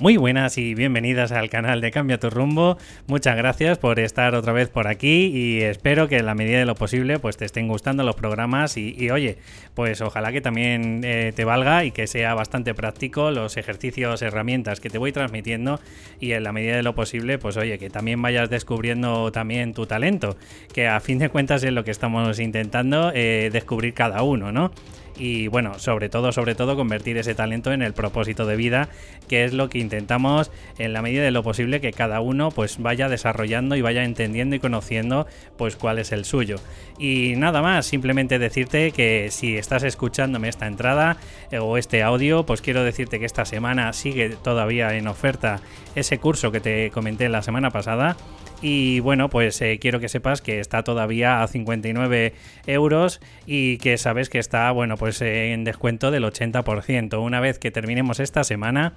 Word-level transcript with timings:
Muy 0.00 0.16
buenas 0.16 0.58
y 0.58 0.76
bienvenidas 0.76 1.32
al 1.32 1.50
canal 1.50 1.80
de 1.80 1.90
Cambia 1.90 2.20
tu 2.20 2.30
rumbo. 2.30 2.78
Muchas 3.08 3.36
gracias 3.36 3.78
por 3.78 3.98
estar 3.98 4.36
otra 4.36 4.52
vez 4.52 4.68
por 4.68 4.86
aquí 4.86 5.26
y 5.26 5.62
espero 5.62 6.06
que 6.06 6.18
en 6.18 6.26
la 6.26 6.36
medida 6.36 6.58
de 6.58 6.66
lo 6.66 6.76
posible 6.76 7.18
pues 7.18 7.36
te 7.36 7.44
estén 7.44 7.66
gustando 7.66 8.04
los 8.04 8.14
programas 8.14 8.76
y, 8.76 9.10
oye, 9.10 9.38
pues 9.74 10.00
ojalá 10.00 10.30
que 10.30 10.40
también 10.40 11.00
eh, 11.02 11.32
te 11.34 11.44
valga 11.44 11.84
y 11.84 11.90
que 11.90 12.06
sea 12.06 12.34
bastante 12.34 12.74
práctico 12.74 13.32
los 13.32 13.56
ejercicios, 13.56 14.22
herramientas 14.22 14.78
que 14.78 14.88
te 14.88 14.98
voy 14.98 15.10
transmitiendo 15.10 15.80
y 16.20 16.30
en 16.30 16.44
la 16.44 16.52
medida 16.52 16.76
de 16.76 16.84
lo 16.84 16.94
posible 16.94 17.38
pues 17.38 17.56
oye, 17.56 17.76
que 17.80 17.90
también 17.90 18.22
vayas 18.22 18.48
descubriendo 18.50 19.32
también 19.32 19.74
tu 19.74 19.86
talento, 19.86 20.36
que 20.72 20.86
a 20.86 21.00
fin 21.00 21.18
de 21.18 21.28
cuentas 21.28 21.64
es 21.64 21.72
lo 21.72 21.82
que 21.82 21.90
estamos 21.90 22.38
intentando 22.38 23.10
eh, 23.12 23.50
descubrir 23.52 23.94
cada 23.94 24.22
uno, 24.22 24.52
¿no? 24.52 24.70
Y 25.18 25.48
bueno, 25.48 25.78
sobre 25.78 26.08
todo, 26.08 26.32
sobre 26.32 26.54
todo 26.54 26.76
convertir 26.76 27.18
ese 27.18 27.34
talento 27.34 27.72
en 27.72 27.82
el 27.82 27.92
propósito 27.92 28.46
de 28.46 28.56
vida, 28.56 28.88
que 29.28 29.44
es 29.44 29.52
lo 29.52 29.68
que 29.68 29.78
intentamos 29.78 30.50
en 30.78 30.92
la 30.92 31.02
medida 31.02 31.22
de 31.22 31.30
lo 31.30 31.42
posible 31.42 31.80
que 31.80 31.92
cada 31.92 32.20
uno 32.20 32.50
pues 32.50 32.78
vaya 32.78 33.08
desarrollando 33.08 33.76
y 33.76 33.82
vaya 33.82 34.04
entendiendo 34.04 34.56
y 34.56 34.60
conociendo 34.60 35.26
pues 35.56 35.76
cuál 35.76 35.98
es 35.98 36.12
el 36.12 36.24
suyo. 36.24 36.56
Y 36.98 37.34
nada 37.36 37.62
más, 37.62 37.86
simplemente 37.86 38.38
decirte 38.38 38.92
que 38.92 39.28
si 39.30 39.56
estás 39.56 39.82
escuchándome 39.82 40.48
esta 40.48 40.66
entrada 40.66 41.16
eh, 41.50 41.58
o 41.58 41.76
este 41.76 42.02
audio, 42.02 42.46
pues 42.46 42.62
quiero 42.62 42.84
decirte 42.84 43.18
que 43.18 43.26
esta 43.26 43.44
semana 43.44 43.92
sigue 43.92 44.30
todavía 44.30 44.94
en 44.96 45.08
oferta 45.08 45.60
ese 45.94 46.18
curso 46.18 46.52
que 46.52 46.60
te 46.60 46.90
comenté 46.90 47.28
la 47.28 47.42
semana 47.42 47.70
pasada 47.70 48.16
y 48.60 48.98
bueno, 49.00 49.28
pues 49.28 49.60
eh, 49.62 49.78
quiero 49.80 50.00
que 50.00 50.08
sepas 50.08 50.42
que 50.42 50.58
está 50.58 50.82
todavía 50.82 51.42
a 51.42 51.48
59 51.48 52.34
euros 52.66 53.20
y 53.46 53.78
que 53.78 53.98
sabes 53.98 54.28
que 54.28 54.38
está, 54.38 54.70
bueno, 54.72 54.96
pues 54.96 55.07
eh, 55.20 55.52
en 55.52 55.64
descuento 55.64 56.10
del 56.10 56.24
80%. 56.24 57.20
Una 57.20 57.40
vez 57.40 57.58
que 57.58 57.70
terminemos 57.70 58.20
esta 58.20 58.44
semana, 58.44 58.94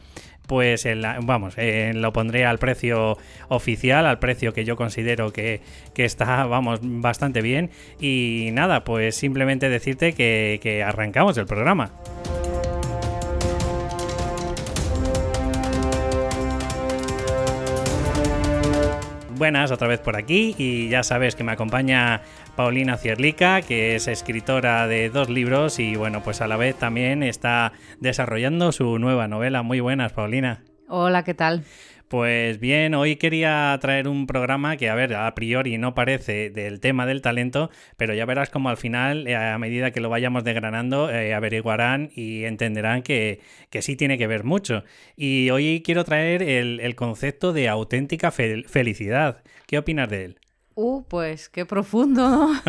pues 0.48 0.88
vamos, 1.22 1.56
lo 1.58 2.14
pondré 2.14 2.46
al 2.46 2.58
precio 2.58 3.18
oficial, 3.48 4.06
al 4.06 4.20
precio 4.20 4.54
que 4.54 4.66
yo 4.66 4.76
considero 4.76 5.32
que, 5.32 5.62
está, 5.96 6.46
vamos, 6.46 6.80
bastante 6.82 7.42
bien. 7.42 7.70
Y 8.00 8.50
nada, 8.54 8.84
pues 8.84 9.16
simplemente 9.16 9.70
decirte 9.70 10.14
que, 10.14 10.60
que 10.62 10.84
arrancamos 10.84 11.38
el 11.38 11.46
programa. 11.46 11.92
buenas 19.42 19.72
otra 19.72 19.88
vez 19.88 20.00
por 20.00 20.18
aquí 20.18 20.54
y 20.60 20.88
ya 20.88 21.02
sabes 21.02 21.36
que 21.36 21.44
me 21.44 21.52
acompaña 21.52 22.22
Paulina 22.56 22.98
Cierlica, 22.98 23.62
que 23.62 23.96
es 23.96 24.08
escritora 24.08 24.88
de 24.88 25.10
dos 25.10 25.30
libros 25.30 25.80
y 25.80 25.96
bueno, 25.96 26.22
pues 26.24 26.42
a 26.42 26.48
la 26.48 26.58
vez 26.58 26.76
también 26.76 27.24
está 27.24 27.74
desarrollando 28.00 28.72
su 28.72 29.00
nueva 29.00 29.28
novela. 29.28 29.64
Muy 29.64 29.80
buenas, 29.80 30.14
Paulina. 30.14 30.64
Hola, 30.88 31.24
¿qué 31.24 31.34
tal? 31.34 31.64
Pues 32.12 32.60
bien, 32.60 32.94
hoy 32.94 33.16
quería 33.16 33.78
traer 33.80 34.10
un 34.10 34.28
programa 34.28 34.76
que, 34.76 34.90
a 34.90 34.96
ver, 34.96 35.16
a 35.16 35.34
priori 35.34 35.78
no 35.78 35.96
parece 35.96 36.50
del 36.50 36.82
tema 36.82 37.06
del 37.06 37.22
talento, 37.22 37.70
pero 37.96 38.14
ya 38.14 38.26
verás 38.26 38.50
como 38.50 38.68
al 38.68 38.76
final, 38.76 39.28
eh, 39.28 39.38
a 39.38 39.58
medida 39.58 39.92
que 39.92 40.02
lo 40.02 40.10
vayamos 40.10 40.44
desgranando, 40.44 41.10
eh, 41.10 41.34
averiguarán 41.34 42.12
y 42.14 42.44
entenderán 42.44 43.02
que, 43.02 43.40
sí 43.80 43.96
tiene 43.96 44.18
que 44.18 44.28
ver 44.28 44.44
mucho. 44.44 44.84
Y 45.16 45.52
hoy 45.52 45.82
quiero 45.86 46.04
traer 46.04 46.44
el, 46.44 46.82
el 46.82 46.96
concepto 46.96 47.54
de 47.54 47.70
auténtica 47.70 48.30
felicidad. 48.32 49.42
¿Qué 49.66 49.78
opinas 49.78 50.10
de 50.10 50.26
él? 50.26 50.40
Uh, 50.84 51.04
pues 51.08 51.48
qué 51.48 51.64
profundo, 51.68 52.28
¿no? 52.28 52.60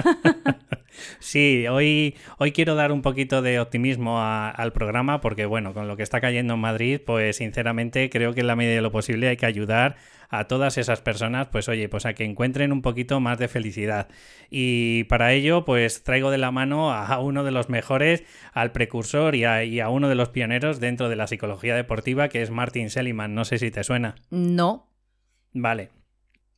sí, 1.18 1.66
hoy, 1.66 2.14
hoy 2.36 2.52
quiero 2.52 2.74
dar 2.74 2.92
un 2.92 3.00
poquito 3.00 3.40
de 3.40 3.58
optimismo 3.58 4.20
al 4.20 4.74
programa 4.74 5.22
porque, 5.22 5.46
bueno, 5.46 5.72
con 5.72 5.88
lo 5.88 5.96
que 5.96 6.02
está 6.02 6.20
cayendo 6.20 6.52
en 6.52 6.60
Madrid, 6.60 7.00
pues 7.06 7.36
sinceramente 7.36 8.10
creo 8.10 8.34
que 8.34 8.40
en 8.40 8.48
la 8.48 8.56
medida 8.56 8.74
de 8.74 8.82
lo 8.82 8.92
posible 8.92 9.28
hay 9.28 9.38
que 9.38 9.46
ayudar 9.46 9.96
a 10.28 10.46
todas 10.46 10.76
esas 10.76 11.00
personas, 11.00 11.48
pues 11.48 11.70
oye, 11.70 11.88
pues 11.88 12.04
a 12.04 12.12
que 12.12 12.24
encuentren 12.24 12.70
un 12.70 12.82
poquito 12.82 13.18
más 13.18 13.38
de 13.38 13.48
felicidad. 13.48 14.08
Y 14.50 15.04
para 15.04 15.32
ello, 15.32 15.64
pues 15.64 16.04
traigo 16.04 16.30
de 16.30 16.36
la 16.36 16.50
mano 16.50 16.92
a 16.92 17.18
uno 17.18 17.44
de 17.44 17.50
los 17.50 17.70
mejores, 17.70 18.24
al 18.52 18.72
precursor 18.72 19.34
y 19.36 19.46
a, 19.46 19.64
y 19.64 19.80
a 19.80 19.88
uno 19.88 20.10
de 20.10 20.16
los 20.16 20.28
pioneros 20.28 20.80
dentro 20.80 21.08
de 21.08 21.16
la 21.16 21.28
psicología 21.28 21.74
deportiva, 21.74 22.28
que 22.28 22.42
es 22.42 22.50
Martin 22.50 22.90
Seligman. 22.90 23.34
No 23.34 23.46
sé 23.46 23.56
si 23.56 23.70
te 23.70 23.82
suena. 23.84 24.16
No. 24.28 24.90
Vale, 25.54 25.88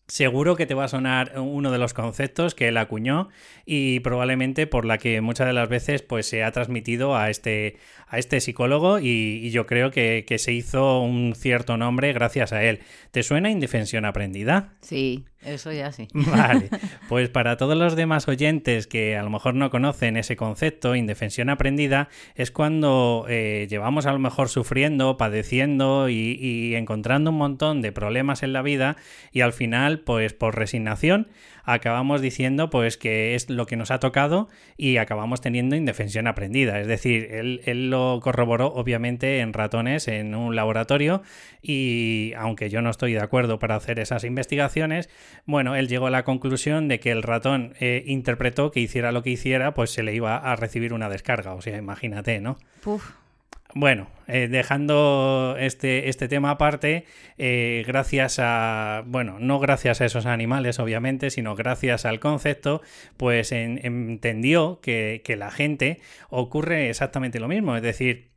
Seguro 0.07 0.55
que 0.55 0.67
te 0.67 0.75
va 0.75 0.85
a 0.85 0.89
sonar 0.89 1.33
uno 1.39 1.73
de 1.73 1.79
los 1.79 1.95
conceptos 1.95 2.55
que 2.55 2.69
él 2.69 2.77
acuñó 2.77 3.31
y 3.65 4.01
probablemente 4.01 4.67
por 4.67 4.85
la 4.85 4.99
que 4.99 5.23
muchas 5.23 5.47
de 5.47 5.55
las 5.55 5.71
veces 5.71 6.03
pues 6.03 6.27
se 6.27 6.45
ha 6.45 6.53
transmitido 6.53 7.17
a 7.17 7.31
este, 7.31 7.79
a 8.07 8.19
este 8.19 8.43
psicólogo 8.43 8.99
y, 8.99 9.51
yo 9.51 9.67
creo 9.67 9.91
que, 9.91 10.25
que, 10.27 10.39
se 10.39 10.53
hizo 10.53 11.01
un 11.01 11.35
cierto 11.35 11.79
nombre 11.79 12.13
gracias 12.13 12.53
a 12.53 12.63
él. 12.63 12.81
¿Te 13.13 13.23
suena 13.23 13.51
indefensión 13.51 14.05
aprendida? 14.05 14.75
Sí. 14.83 15.25
Eso 15.44 15.72
ya 15.72 15.93
sí. 15.93 16.09
Vale, 16.15 16.71
pues 17.09 17.28
para 17.28 17.56
todos 17.56 17.77
los 17.77 17.97
demás 17.97 18.28
oyentes 18.28 18.87
que 18.87 19.16
a 19.16 19.22
lo 19.22 19.31
mejor 19.31 19.55
no 19.55 19.71
conocen 19.71 20.16
ese 20.16 20.37
concepto, 20.37 20.94
indefensión 20.94 21.50
aprendida, 21.50 22.09
es 22.34 22.50
cuando 22.50 23.27
eh, 23.28 23.66
llevamos 23.69 24.06
a 24.06 24.12
lo 24.12 24.19
mejor 24.19 24.49
sufriendo, 24.49 25.16
padeciendo 25.16 26.09
y, 26.09 26.38
y 26.41 26.75
encontrando 26.75 27.31
un 27.31 27.38
montón 27.38 27.82
de 27.82 27.93
problemas 27.93 28.43
en 28.43 28.53
la 28.53 28.62
vida 28.62 28.97
y 29.32 29.43
al 29.43 29.53
final, 29.53 30.00
pues 30.00 30.32
por 30.32 30.56
resignación, 30.56 31.28
acabamos 31.65 32.21
diciendo 32.21 32.71
pues 32.71 32.97
que 32.97 33.35
es 33.35 33.51
lo 33.51 33.67
que 33.67 33.77
nos 33.77 33.91
ha 33.91 33.99
tocado 33.99 34.49
y 34.77 34.97
acabamos 34.99 35.41
teniendo 35.41 35.77
indefensión 35.77 36.27
aprendida. 36.27 36.81
Es 36.81 36.87
decir, 36.87 37.29
él, 37.31 37.61
él 37.65 37.91
lo 37.91 38.21
corroboró 38.23 38.69
obviamente 38.69 39.41
en 39.41 39.53
ratones 39.53 40.09
en 40.09 40.35
un 40.35 40.55
laboratorio 40.57 41.23
y 41.63 42.33
aunque 42.37 42.71
yo 42.71 42.83
no 42.83 42.91
estoy 42.91 43.13
de 43.13 43.21
acuerdo 43.21 43.59
para 43.59 43.77
hacer 43.77 43.99
esas 43.99 44.25
investigaciones, 44.25 45.09
bueno, 45.47 45.77
él 45.77 45.89
llegó 45.89 46.07
a 46.07 46.11
la 46.11 46.25
conclusión 46.25 46.89
de 46.89 47.01
que 47.01 47.11
el 47.11 47.23
ratón 47.23 47.75
eh, 47.81 48.05
interpretó 48.07 48.71
que 48.71 48.81
hiciera 48.81 49.13
lo 49.13 49.23
que 49.23 49.31
hiciera, 49.31 49.75
pues 49.75 49.91
se 49.91 50.03
le 50.03 50.15
iba 50.15 50.37
a 50.37 50.57
recibir 50.57 50.93
una 50.93 51.09
descarga. 51.09 51.55
O 51.55 51.63
sea, 51.63 51.77
imagínate, 51.77 52.41
¿no? 52.41 52.59
Bueno, 53.77 54.07
eh, 54.29 54.47
dejando 54.49 55.57
este, 55.59 56.09
este, 56.09 56.29
tema 56.29 56.51
aparte, 56.51 57.07
eh, 57.39 57.83
gracias 57.85 58.39
a, 58.39 59.03
bueno, 59.05 59.39
no 59.41 59.59
gracias 59.59 60.01
a 60.01 60.05
esos 60.05 60.27
animales, 60.27 60.79
obviamente, 60.79 61.31
sino 61.31 61.57
gracias 61.57 62.05
al 62.05 62.21
concepto, 62.21 62.83
pues 63.17 63.51
entendió 63.51 64.79
que, 64.81 65.23
que 65.25 65.35
la 65.37 65.51
gente 65.51 66.01
ocurre 66.31 66.89
exactamente 66.89 67.41
lo 67.41 67.49
mismo. 67.49 67.75
Es 67.75 67.83
decir, 67.83 68.35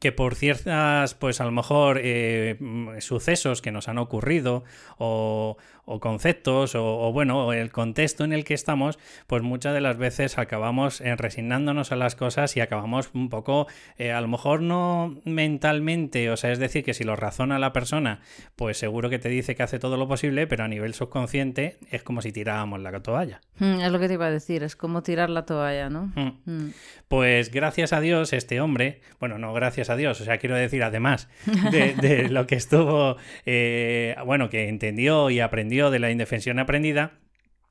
que 0.00 0.12
por 0.12 0.34
ciertas, 0.34 1.14
pues 1.14 1.40
a 1.40 1.44
lo 1.44 1.50
mejor 1.50 2.00
eh, 2.02 2.56
sucesos 3.00 3.62
que 3.62 3.72
nos 3.72 3.88
han 3.88 3.98
ocurrido 3.98 4.64
o, 4.96 5.56
conceptos 6.00 6.74
o, 6.74 7.12
bueno, 7.12 7.52
el 7.52 7.72
contexto 7.72 8.24
en 8.24 8.32
el 8.32 8.44
que 8.44 8.54
estamos, 8.54 8.98
pues 9.26 9.42
muchas 9.42 9.72
de 9.72 9.80
las 9.80 9.96
veces 9.96 10.38
acabamos 10.38 11.00
eh, 11.00 11.16
resignándonos 11.16 11.92
a 11.92 11.96
las 11.96 12.14
cosas 12.14 12.56
y 12.56 12.60
acabamos 12.60 13.10
un 13.14 13.30
poco, 13.30 13.66
eh, 13.96 14.12
a 14.12 14.20
lo 14.20 14.28
mejor 14.28 14.60
no 14.60 15.18
mentalmente, 15.24 16.30
o 16.30 16.36
sea, 16.36 16.52
es 16.52 16.58
decir, 16.58 16.84
que 16.84 16.94
si 16.94 17.04
lo 17.04 17.16
razona 17.16 17.58
la 17.58 17.72
persona, 17.72 18.20
pues 18.54 18.76
seguro 18.76 19.08
que 19.08 19.18
te 19.18 19.30
dice 19.30 19.56
que 19.56 19.62
hace 19.62 19.78
todo 19.78 19.96
lo 19.96 20.06
posible, 20.06 20.46
pero 20.46 20.64
a 20.64 20.68
nivel 20.68 20.92
subconsciente 20.92 21.78
es 21.90 22.02
como 22.02 22.20
si 22.20 22.32
tirábamos 22.32 22.80
la 22.80 23.00
toalla. 23.00 23.40
Hmm, 23.58 23.80
es 23.80 23.90
lo 23.90 23.98
que 23.98 24.08
te 24.08 24.14
iba 24.14 24.26
a 24.26 24.30
decir, 24.30 24.62
es 24.62 24.76
como 24.76 25.02
tirar 25.02 25.30
la 25.30 25.46
toalla, 25.46 25.88
¿no? 25.88 26.12
Hmm. 26.14 26.32
Hmm. 26.44 26.72
Pues 27.08 27.50
gracias 27.50 27.94
a 27.94 28.00
Dios, 28.00 28.34
este 28.34 28.60
hombre, 28.60 29.00
bueno, 29.20 29.38
no 29.38 29.54
gracias 29.54 29.88
a 29.88 29.96
Dios, 29.96 30.20
o 30.20 30.24
sea, 30.24 30.36
quiero 30.36 30.56
decir, 30.56 30.82
además 30.82 31.28
de, 31.72 32.28
lo 32.30 32.46
que 32.46 32.56
estuvo, 32.56 33.16
eh, 33.46 34.14
bueno, 34.26 34.50
que 34.50 34.68
entendió 34.68 35.30
y 35.30 35.40
aprendió 35.40 35.77
de 35.78 35.98
la 35.98 36.10
indefensión 36.10 36.58
aprendida, 36.58 37.12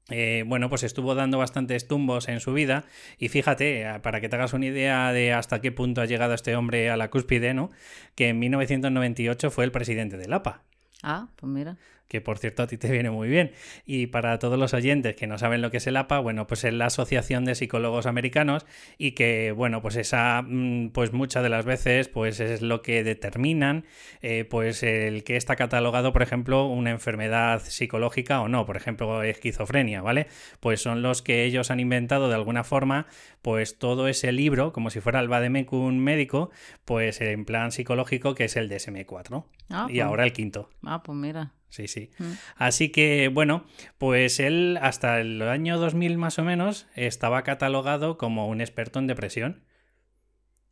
eh, 0.09 0.44
bueno, 0.48 0.69
pues 0.69 0.83
estuvo 0.83 1.15
dando 1.15 1.38
bastantes 1.38 1.88
tumbos 1.88 2.30
en 2.30 2.39
su 2.39 2.54
vida 2.54 2.86
y 3.18 3.27
fíjate, 3.27 3.86
para 4.01 4.21
que 4.21 4.30
te 4.30 4.38
hagas 4.38 4.54
una 4.54 4.68
idea 4.68 5.12
de 5.12 5.33
hasta 5.33 5.59
qué 5.59 5.71
punto 5.74 6.01
ha 6.01 6.06
llegado 6.06 6.33
este 6.33 6.56
hombre 6.56 6.89
a 6.89 6.98
la 6.98 7.09
cúspide, 7.09 7.54
¿no? 7.54 7.71
Que 8.15 8.30
en 8.30 8.39
1998 8.39 9.51
fue 9.51 9.65
el 9.65 9.71
presidente 9.71 10.18
del 10.18 10.31
APA. 10.31 10.63
Ah, 11.04 11.27
pues 11.36 11.51
mira 11.51 11.77
que 12.07 12.21
por 12.21 12.38
cierto 12.38 12.63
a 12.63 12.68
ti 12.68 12.77
te 12.77 12.92
viene 12.92 13.09
muy 13.09 13.27
bien. 13.30 13.51
Y 13.86 14.07
para 14.07 14.39
todos 14.39 14.57
los 14.57 14.74
oyentes 14.74 15.15
que 15.15 15.27
no 15.27 15.38
saben 15.38 15.62
lo 15.62 15.71
que 15.71 15.77
es 15.77 15.88
el 15.88 15.98
APA, 15.98 16.19
bueno, 16.19 16.48
pues 16.48 16.63
es 16.63 16.74
la 16.74 16.86
Asociación 16.86 17.45
de 17.45 17.56
Psicólogos 17.56 18.06
Americanos 18.06 18.65
y 18.98 19.12
que, 19.12 19.51
bueno, 19.51 19.81
pues 19.81 19.95
esa, 19.95 20.44
mm, 20.45 20.89
pues 20.89 21.13
muchas 21.13 21.44
de 21.44 21.50
las 21.50 21.65
veces, 21.65 22.07
pues 22.07 22.39
es 22.39 22.62
lo 22.62 22.81
que 22.81 23.04
determinan, 23.04 23.86
eh, 24.21 24.45
pues 24.50 24.83
el 24.83 25.24
que 25.24 25.36
está 25.36 25.56
catalogado, 25.56 26.13
por 26.13 26.21
ejemplo, 26.21 26.65
una 26.65 26.92
enfermedad 26.92 27.62
psicológica 27.62 28.42
o 28.42 28.48
no, 28.48 28.65
por 28.65 28.77
ejemplo, 28.77 29.24
esquizofrenia, 29.24 30.01
¿vale? 30.01 30.27
Pues 30.59 30.81
son 30.81 31.01
los 31.01 31.21
que 31.21 31.44
ellos 31.44 31.71
han 31.71 31.80
inventado 31.80 32.30
de 32.30 32.36
alguna 32.36 32.63
forma, 32.63 33.07
pues 33.42 33.77
todo 33.80 34.07
ese 34.07 34.31
libro, 34.31 34.74
como 34.74 34.89
si 34.89 35.00
fuera 35.00 35.19
el 35.19 35.27
Bademecum 35.27 35.95
médico, 35.95 36.51
pues 36.86 37.21
en 37.21 37.45
plan 37.45 37.71
psicológico, 37.71 38.36
que 38.36 38.45
es 38.45 38.56
el 38.56 38.69
DSM-4. 38.69 39.45
Ah, 39.69 39.88
y 39.89 39.94
pues 39.94 40.06
ahora 40.06 40.24
el 40.24 40.33
quinto. 40.33 40.69
Ah, 40.83 41.04
pues 41.04 41.18
mira. 41.18 41.54
Sí, 41.69 41.88
sí. 41.88 42.10
Mm. 42.18 42.31
Así 42.56 42.90
que, 42.90 43.28
bueno, 43.28 43.66
pues 43.98 44.40
él 44.40 44.80
hasta 44.81 45.19
el 45.19 45.42
año 45.42 45.78
2000 45.78 46.18
más 46.18 46.40
o 46.40 46.44
menos 46.44 46.88
estaba 46.96 47.44
catalogado 47.44 48.18
como 48.18 48.48
un 48.48 48.62
experto 48.62 49.00
en 49.00 49.08
depresión 49.08 49.64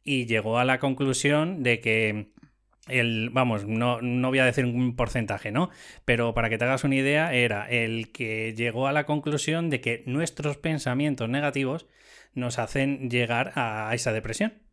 y 0.04 0.26
llegó 0.26 0.60
a 0.60 0.66
la 0.66 0.80
conclusión 0.80 1.64
de 1.64 1.82
que 1.82 2.32
el, 2.88 3.30
vamos, 3.32 3.66
no, 3.66 4.02
no, 4.02 4.30
voy 4.30 4.40
a 4.40 4.46
decir 4.46 4.66
un 4.66 4.96
porcentaje, 4.96 5.52
¿no? 5.52 5.70
Pero 6.06 6.34
para 6.34 6.50
que 6.50 6.58
te 6.58 6.66
hagas 6.66 6.84
una 6.84 6.96
idea, 6.96 7.34
era 7.34 7.68
el 7.70 8.12
que 8.12 8.54
llegó 8.56 8.88
a 8.88 8.94
la 8.94 9.06
conclusión 9.06 9.70
de 9.70 9.82
que 9.82 10.04
nuestros 10.06 10.58
pensamientos 10.58 11.28
negativos 11.28 11.88
nos 12.34 12.60
hacen 12.60 13.10
llegar 13.10 13.54
a 13.56 13.90
esa 13.94 14.14
depresión. 14.14 14.65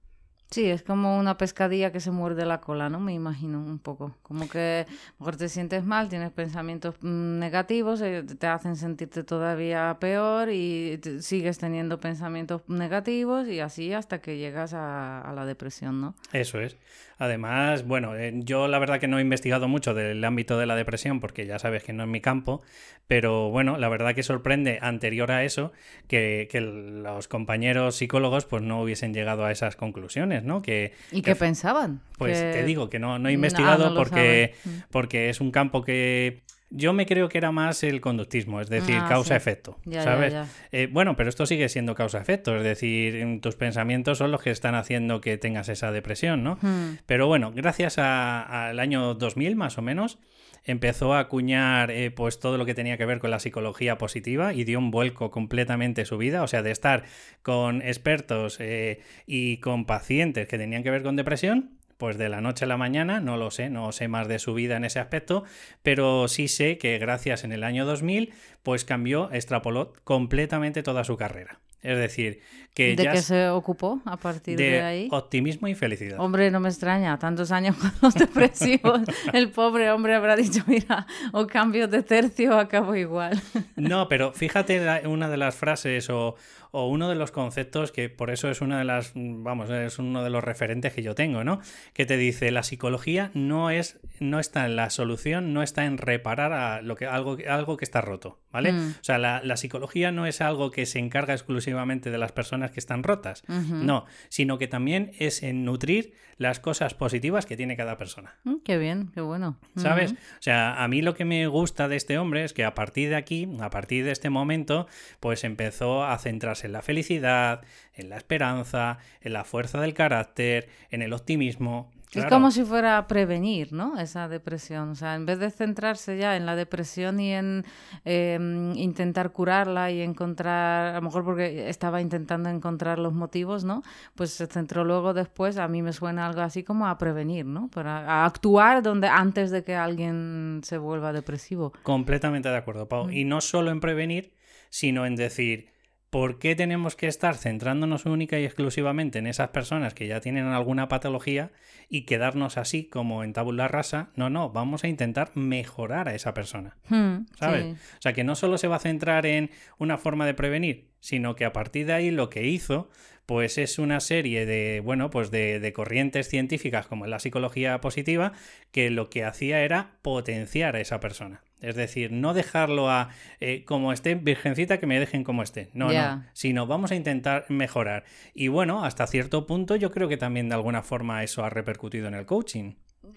Sí, 0.52 0.66
es 0.66 0.82
como 0.82 1.18
una 1.18 1.38
pescadilla 1.38 1.92
que 1.92 2.00
se 2.00 2.10
muerde 2.10 2.44
la 2.44 2.60
cola, 2.60 2.90
¿no? 2.90 3.00
Me 3.00 3.14
imagino 3.14 3.58
un 3.58 3.78
poco. 3.78 4.14
Como 4.22 4.50
que 4.50 4.86
mejor 5.18 5.36
te 5.36 5.48
sientes 5.48 5.82
mal, 5.82 6.10
tienes 6.10 6.30
pensamientos 6.30 6.96
mm, 7.00 7.38
negativos, 7.38 8.02
eh, 8.02 8.22
te 8.22 8.46
hacen 8.46 8.76
sentirte 8.76 9.24
todavía 9.24 9.96
peor 9.98 10.50
y 10.50 11.00
sigues 11.20 11.56
teniendo 11.56 12.00
pensamientos 12.00 12.60
negativos 12.68 13.48
y 13.48 13.60
así 13.60 13.94
hasta 13.94 14.20
que 14.20 14.36
llegas 14.36 14.74
a 14.74 15.32
la 15.34 15.46
depresión, 15.46 16.02
¿no? 16.02 16.14
Eso 16.34 16.60
es. 16.60 16.76
Además, 17.22 17.86
bueno, 17.86 18.16
eh, 18.16 18.32
yo 18.34 18.66
la 18.66 18.80
verdad 18.80 18.98
que 18.98 19.06
no 19.06 19.18
he 19.18 19.22
investigado 19.22 19.68
mucho 19.68 19.94
del 19.94 20.24
ámbito 20.24 20.58
de 20.58 20.66
la 20.66 20.74
depresión 20.74 21.20
porque 21.20 21.46
ya 21.46 21.60
sabes 21.60 21.84
que 21.84 21.92
no 21.92 22.02
es 22.02 22.08
mi 22.08 22.20
campo, 22.20 22.62
pero 23.06 23.48
bueno, 23.48 23.78
la 23.78 23.88
verdad 23.88 24.12
que 24.16 24.24
sorprende 24.24 24.80
anterior 24.82 25.30
a 25.30 25.44
eso 25.44 25.70
que, 26.08 26.48
los 26.52 27.28
compañeros 27.28 27.94
psicólogos 27.94 28.44
pues 28.46 28.64
no 28.64 28.82
hubiesen 28.82 29.14
llegado 29.14 29.44
a 29.44 29.52
esas 29.52 29.76
conclusiones, 29.76 30.41
¿no? 30.44 30.62
Que, 30.62 30.92
¿Y 31.10 31.22
qué 31.22 31.34
pensaban? 31.34 32.00
Pues 32.18 32.38
te 32.38 32.64
digo 32.64 32.88
que 32.88 32.98
no, 32.98 33.18
no 33.18 33.28
he 33.28 33.32
investigado 33.32 33.94
porque, 33.94 34.54
porque 34.90 35.28
es 35.28 35.40
un 35.40 35.50
campo 35.50 35.82
que 35.82 36.42
yo 36.74 36.92
me 36.92 37.06
creo 37.06 37.28
que 37.28 37.38
era 37.38 37.52
más 37.52 37.82
el 37.82 38.00
conductismo, 38.00 38.60
es 38.60 38.70
decir, 38.70 38.96
ah, 38.98 39.06
causa-efecto, 39.08 39.78
¿sabes? 39.90 40.34
Eh, 40.72 40.88
bueno, 40.90 41.16
pero 41.16 41.28
esto 41.28 41.44
sigue 41.44 41.68
siendo 41.68 41.94
causa-efecto, 41.94 42.56
es 42.56 42.62
decir, 42.62 43.40
tus 43.40 43.56
pensamientos 43.56 44.18
son 44.18 44.30
los 44.30 44.42
que 44.42 44.50
están 44.50 44.74
haciendo 44.74 45.20
que 45.20 45.36
tengas 45.36 45.68
esa 45.68 45.92
depresión, 45.92 46.42
¿no? 46.42 46.58
Hmm. 46.62 46.98
Pero 47.06 47.26
bueno, 47.26 47.52
gracias 47.54 47.98
al 47.98 48.80
año 48.80 49.14
2000 49.14 49.54
más 49.54 49.76
o 49.76 49.82
menos, 49.82 50.18
empezó 50.64 51.14
a 51.14 51.20
acuñar 51.20 51.90
eh, 51.90 52.10
pues 52.10 52.38
todo 52.38 52.56
lo 52.56 52.64
que 52.64 52.74
tenía 52.74 52.96
que 52.96 53.04
ver 53.04 53.18
con 53.18 53.30
la 53.30 53.38
psicología 53.38 53.98
positiva 53.98 54.54
y 54.54 54.64
dio 54.64 54.78
un 54.78 54.90
vuelco 54.90 55.30
completamente 55.30 56.04
su 56.04 56.18
vida, 56.18 56.42
o 56.42 56.46
sea, 56.46 56.62
de 56.62 56.70
estar 56.70 57.04
con 57.42 57.82
expertos 57.82 58.58
eh, 58.60 59.00
y 59.26 59.58
con 59.58 59.84
pacientes 59.84 60.48
que 60.48 60.58
tenían 60.58 60.82
que 60.82 60.90
ver 60.90 61.02
con 61.02 61.16
depresión 61.16 61.78
pues 62.02 62.18
de 62.18 62.28
la 62.28 62.40
noche 62.40 62.64
a 62.64 62.68
la 62.68 62.76
mañana, 62.76 63.20
no 63.20 63.36
lo 63.36 63.52
sé, 63.52 63.70
no 63.70 63.92
sé 63.92 64.08
más 64.08 64.26
de 64.26 64.40
su 64.40 64.54
vida 64.54 64.76
en 64.76 64.84
ese 64.84 64.98
aspecto, 64.98 65.44
pero 65.84 66.26
sí 66.26 66.48
sé 66.48 66.76
que 66.76 66.98
gracias 66.98 67.44
en 67.44 67.52
el 67.52 67.62
año 67.62 67.86
2000, 67.86 68.32
pues 68.64 68.84
cambió, 68.84 69.30
extrapoló 69.30 69.92
completamente 70.02 70.82
toda 70.82 71.04
su 71.04 71.16
carrera. 71.16 71.60
Es 71.80 71.96
decir, 71.96 72.40
que 72.74 72.96
¿De 72.96 73.08
qué 73.08 73.22
se 73.22 73.48
ocupó 73.48 74.00
a 74.04 74.16
partir 74.16 74.58
de, 74.58 74.82
ahí? 74.82 75.08
Optimismo 75.12 75.68
y 75.68 75.76
felicidad. 75.76 76.18
Hombre, 76.18 76.50
no 76.50 76.58
me 76.58 76.70
extraña, 76.70 77.16
tantos 77.20 77.52
años 77.52 77.76
con 77.76 77.92
los 78.02 78.14
depresivos, 78.14 79.02
el 79.32 79.50
pobre 79.50 79.90
hombre 79.92 80.16
habrá 80.16 80.34
dicho, 80.34 80.64
mira, 80.66 81.06
o 81.32 81.46
cambio 81.46 81.86
de 81.86 82.02
tercio 82.02 82.56
o 82.56 82.58
acabo 82.58 82.96
igual. 82.96 83.40
No, 83.76 84.08
pero 84.08 84.32
fíjate 84.32 85.06
una 85.06 85.28
de 85.28 85.36
las 85.36 85.54
frases 85.54 86.10
o, 86.10 86.34
o 86.72 86.88
uno 86.88 87.08
de 87.08 87.14
los 87.14 87.30
conceptos 87.30 87.92
que 87.92 88.08
por 88.08 88.30
eso 88.30 88.50
es 88.50 88.62
una 88.62 88.78
de 88.78 88.84
las, 88.84 89.12
vamos, 89.14 89.68
es 89.70 89.98
uno 89.98 90.24
de 90.24 90.30
los 90.30 90.42
referentes 90.42 90.92
que 90.94 91.02
yo 91.02 91.14
tengo, 91.14 91.44
¿no? 91.44 91.60
Que 91.92 92.06
te 92.06 92.16
dice, 92.16 92.50
la 92.50 92.62
psicología 92.62 93.30
no 93.34 93.70
es, 93.70 94.00
no 94.20 94.40
está 94.40 94.64
en 94.64 94.76
la 94.76 94.88
solución, 94.88 95.52
no 95.52 95.62
está 95.62 95.84
en 95.84 95.98
reparar 95.98 96.52
a 96.54 96.80
lo 96.80 96.96
que, 96.96 97.06
algo, 97.06 97.36
algo 97.46 97.76
que 97.76 97.84
está 97.84 98.00
roto, 98.00 98.40
¿vale? 98.50 98.72
Mm. 98.72 98.90
O 99.00 99.04
sea, 99.04 99.18
la, 99.18 99.56
psicología 99.56 100.12
no 100.12 100.26
es 100.26 100.40
algo 100.40 100.70
que 100.70 100.86
se 100.86 100.98
encarga 100.98 101.34
exclusivamente 101.34 102.10
de 102.10 102.16
las 102.16 102.32
personas 102.32 102.70
que 102.70 102.80
están 102.80 103.02
rotas, 103.02 103.44
no, 103.46 104.06
sino 104.30 104.56
que 104.56 104.66
también 104.66 105.12
es 105.18 105.42
en 105.42 105.66
nutrir 105.66 106.14
las 106.38 106.58
cosas 106.58 106.94
positivas 106.94 107.46
que 107.46 107.56
tiene 107.56 107.76
cada 107.76 107.98
persona. 107.98 108.34
Mm, 108.44 108.56
qué 108.64 108.78
bien, 108.78 109.10
qué 109.12 109.20
bueno. 109.20 109.58
¿Sabes? 109.76 110.12
O 110.12 110.16
sea, 110.40 110.82
a 110.82 110.88
mí 110.88 111.02
lo 111.02 111.14
que 111.14 111.24
me 111.24 111.46
gusta 111.46 111.86
de 111.88 111.96
este 111.96 112.18
hombre 112.18 112.44
es 112.44 112.52
que 112.52 112.64
a 112.64 112.74
partir 112.74 113.10
de 113.10 113.16
aquí, 113.16 113.48
a 113.60 113.70
partir 113.70 114.04
de 114.04 114.12
este 114.12 114.30
momento, 114.30 114.86
pues 115.20 115.44
empezó 115.44 116.04
a 116.04 116.18
centrarse 116.18 116.61
en 116.64 116.72
la 116.72 116.82
felicidad, 116.82 117.62
en 117.94 118.08
la 118.08 118.16
esperanza, 118.16 118.98
en 119.20 119.32
la 119.32 119.44
fuerza 119.44 119.80
del 119.80 119.94
carácter, 119.94 120.68
en 120.90 121.02
el 121.02 121.12
optimismo. 121.12 121.90
Es 122.20 122.26
como 122.26 122.50
si 122.50 122.64
fuera 122.64 122.98
a 122.98 123.06
prevenir, 123.06 123.72
¿no? 123.72 123.98
Esa 123.98 124.28
depresión. 124.28 124.90
O 124.90 124.94
sea, 124.94 125.14
en 125.14 125.24
vez 125.24 125.38
de 125.38 125.50
centrarse 125.50 126.18
ya 126.18 126.36
en 126.36 126.44
la 126.44 126.56
depresión 126.56 127.18
y 127.20 127.32
en 127.32 127.64
em, 128.04 128.76
intentar 128.76 129.32
curarla 129.32 129.90
y 129.90 130.02
encontrar, 130.02 130.94
a 130.94 130.96
lo 130.96 131.02
mejor 131.02 131.24
porque 131.24 131.70
estaba 131.70 132.02
intentando 132.02 132.50
encontrar 132.50 132.98
los 132.98 133.14
motivos, 133.14 133.64
¿no? 133.64 133.82
Pues 134.14 134.30
se 134.32 134.46
centró 134.46 134.84
luego 134.84 135.14
después, 135.14 135.56
a 135.56 135.68
mí 135.68 135.80
me 135.80 135.94
suena 135.94 136.26
algo 136.26 136.42
así 136.42 136.62
como 136.62 136.86
a 136.86 136.98
prevenir, 136.98 137.46
¿no? 137.46 137.68
Para 137.68 138.26
actuar 138.26 138.82
donde 138.82 139.08
antes 139.08 139.50
de 139.50 139.64
que 139.64 139.74
alguien 139.74 140.60
se 140.64 140.76
vuelva 140.76 141.12
depresivo. 141.14 141.72
Completamente 141.82 142.50
de 142.50 142.56
acuerdo, 142.56 142.88
Pau. 142.88 143.06
Mm. 143.06 143.12
Y 143.12 143.24
no 143.24 143.40
solo 143.40 143.70
en 143.70 143.80
prevenir, 143.80 144.34
sino 144.68 145.06
en 145.06 145.16
decir, 145.16 145.71
¿Por 146.12 146.38
qué 146.38 146.54
tenemos 146.54 146.94
que 146.94 147.06
estar 147.06 147.38
centrándonos 147.38 148.04
única 148.04 148.38
y 148.38 148.44
exclusivamente 148.44 149.18
en 149.18 149.26
esas 149.26 149.48
personas 149.48 149.94
que 149.94 150.06
ya 150.06 150.20
tienen 150.20 150.44
alguna 150.48 150.86
patología 150.86 151.52
y 151.88 152.02
quedarnos 152.02 152.58
así 152.58 152.84
como 152.84 153.24
en 153.24 153.32
tabula 153.32 153.66
rasa? 153.66 154.10
No, 154.14 154.28
no, 154.28 154.50
vamos 154.50 154.84
a 154.84 154.88
intentar 154.88 155.30
mejorar 155.34 156.10
a 156.10 156.14
esa 156.14 156.34
persona. 156.34 156.76
Hmm, 156.90 157.24
¿Sabes? 157.38 157.64
O 157.64 158.02
sea, 158.02 158.12
que 158.12 158.24
no 158.24 158.34
solo 158.34 158.58
se 158.58 158.68
va 158.68 158.76
a 158.76 158.80
centrar 158.80 159.24
en 159.24 159.50
una 159.78 159.96
forma 159.96 160.26
de 160.26 160.34
prevenir, 160.34 160.90
sino 161.00 161.34
que 161.34 161.46
a 161.46 161.54
partir 161.54 161.86
de 161.86 161.94
ahí 161.94 162.10
lo 162.10 162.28
que 162.28 162.46
hizo 162.46 162.90
pues 163.24 163.56
es 163.56 163.78
una 163.78 164.00
serie 164.00 164.44
de, 164.44 164.80
bueno, 164.84 165.08
pues 165.08 165.30
de, 165.30 165.72
corrientes 165.74 166.28
científicas 166.28 166.86
como 166.86 167.06
la 167.06 167.20
psicología 167.20 167.80
positiva 167.80 168.34
que 168.70 168.90
lo 168.90 169.08
que 169.08 169.24
hacía 169.24 169.62
era 169.62 169.92
potenciar 170.02 170.76
a 170.76 170.80
esa 170.80 171.00
persona. 171.00 171.40
Es 171.62 171.76
decir, 171.76 172.12
no 172.12 172.34
dejarlo 172.34 172.90
a 172.90 173.10
eh, 173.40 173.64
como 173.64 173.92
esté, 173.92 174.16
virgencita, 174.16 174.78
que 174.78 174.86
me 174.86 174.98
dejen 174.98 175.24
como 175.24 175.42
esté. 175.42 175.70
No, 175.72 175.92
no. 175.92 176.24
Sino 176.32 176.66
vamos 176.66 176.90
a 176.90 176.96
intentar 176.96 177.46
mejorar. 177.48 178.04
Y 178.34 178.48
bueno, 178.48 178.84
hasta 178.84 179.06
cierto 179.06 179.46
punto 179.46 179.76
yo 179.76 179.90
creo 179.90 180.08
que 180.08 180.16
también 180.16 180.48
de 180.48 180.56
alguna 180.56 180.82
forma 180.82 181.22
eso 181.22 181.44
ha 181.44 181.50
repercutido 181.50 182.08
en 182.08 182.14
el 182.14 182.26
coaching. 182.26 182.74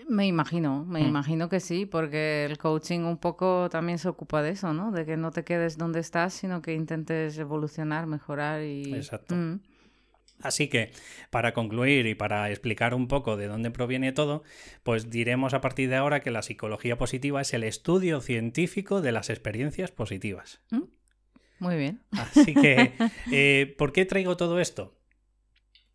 Me 0.07 0.27
imagino, 0.27 0.85
me 0.85 1.01
mm. 1.01 1.07
imagino 1.07 1.49
que 1.49 1.59
sí, 1.59 1.85
porque 1.85 2.45
el 2.45 2.57
coaching 2.57 3.01
un 3.01 3.17
poco 3.17 3.69
también 3.69 3.97
se 3.97 4.09
ocupa 4.09 4.41
de 4.41 4.51
eso, 4.51 4.73
¿no? 4.73 4.91
De 4.91 5.05
que 5.05 5.17
no 5.17 5.31
te 5.31 5.43
quedes 5.43 5.77
donde 5.77 5.99
estás, 5.99 6.33
sino 6.33 6.61
que 6.61 6.73
intentes 6.73 7.37
evolucionar, 7.37 8.05
mejorar 8.05 8.61
y... 8.61 8.93
Exacto. 8.93 9.35
Mm. 9.35 9.59
Así 10.41 10.67
que, 10.67 10.91
para 11.29 11.53
concluir 11.53 12.05
y 12.07 12.15
para 12.15 12.49
explicar 12.49 12.93
un 12.93 13.07
poco 13.07 13.37
de 13.37 13.47
dónde 13.47 13.71
proviene 13.71 14.11
todo, 14.11 14.43
pues 14.83 15.09
diremos 15.09 15.53
a 15.53 15.61
partir 15.61 15.89
de 15.89 15.95
ahora 15.95 16.19
que 16.19 16.31
la 16.31 16.41
psicología 16.41 16.97
positiva 16.97 17.41
es 17.41 17.53
el 17.53 17.63
estudio 17.63 18.21
científico 18.21 19.01
de 19.01 19.11
las 19.11 19.29
experiencias 19.29 19.91
positivas. 19.91 20.61
Mm, 20.71 20.83
muy 21.59 21.77
bien. 21.77 22.01
Así 22.11 22.53
que, 22.53 22.93
eh, 23.31 23.73
¿por 23.77 23.93
qué 23.93 24.05
traigo 24.05 24.37
todo 24.37 24.59
esto? 24.59 24.95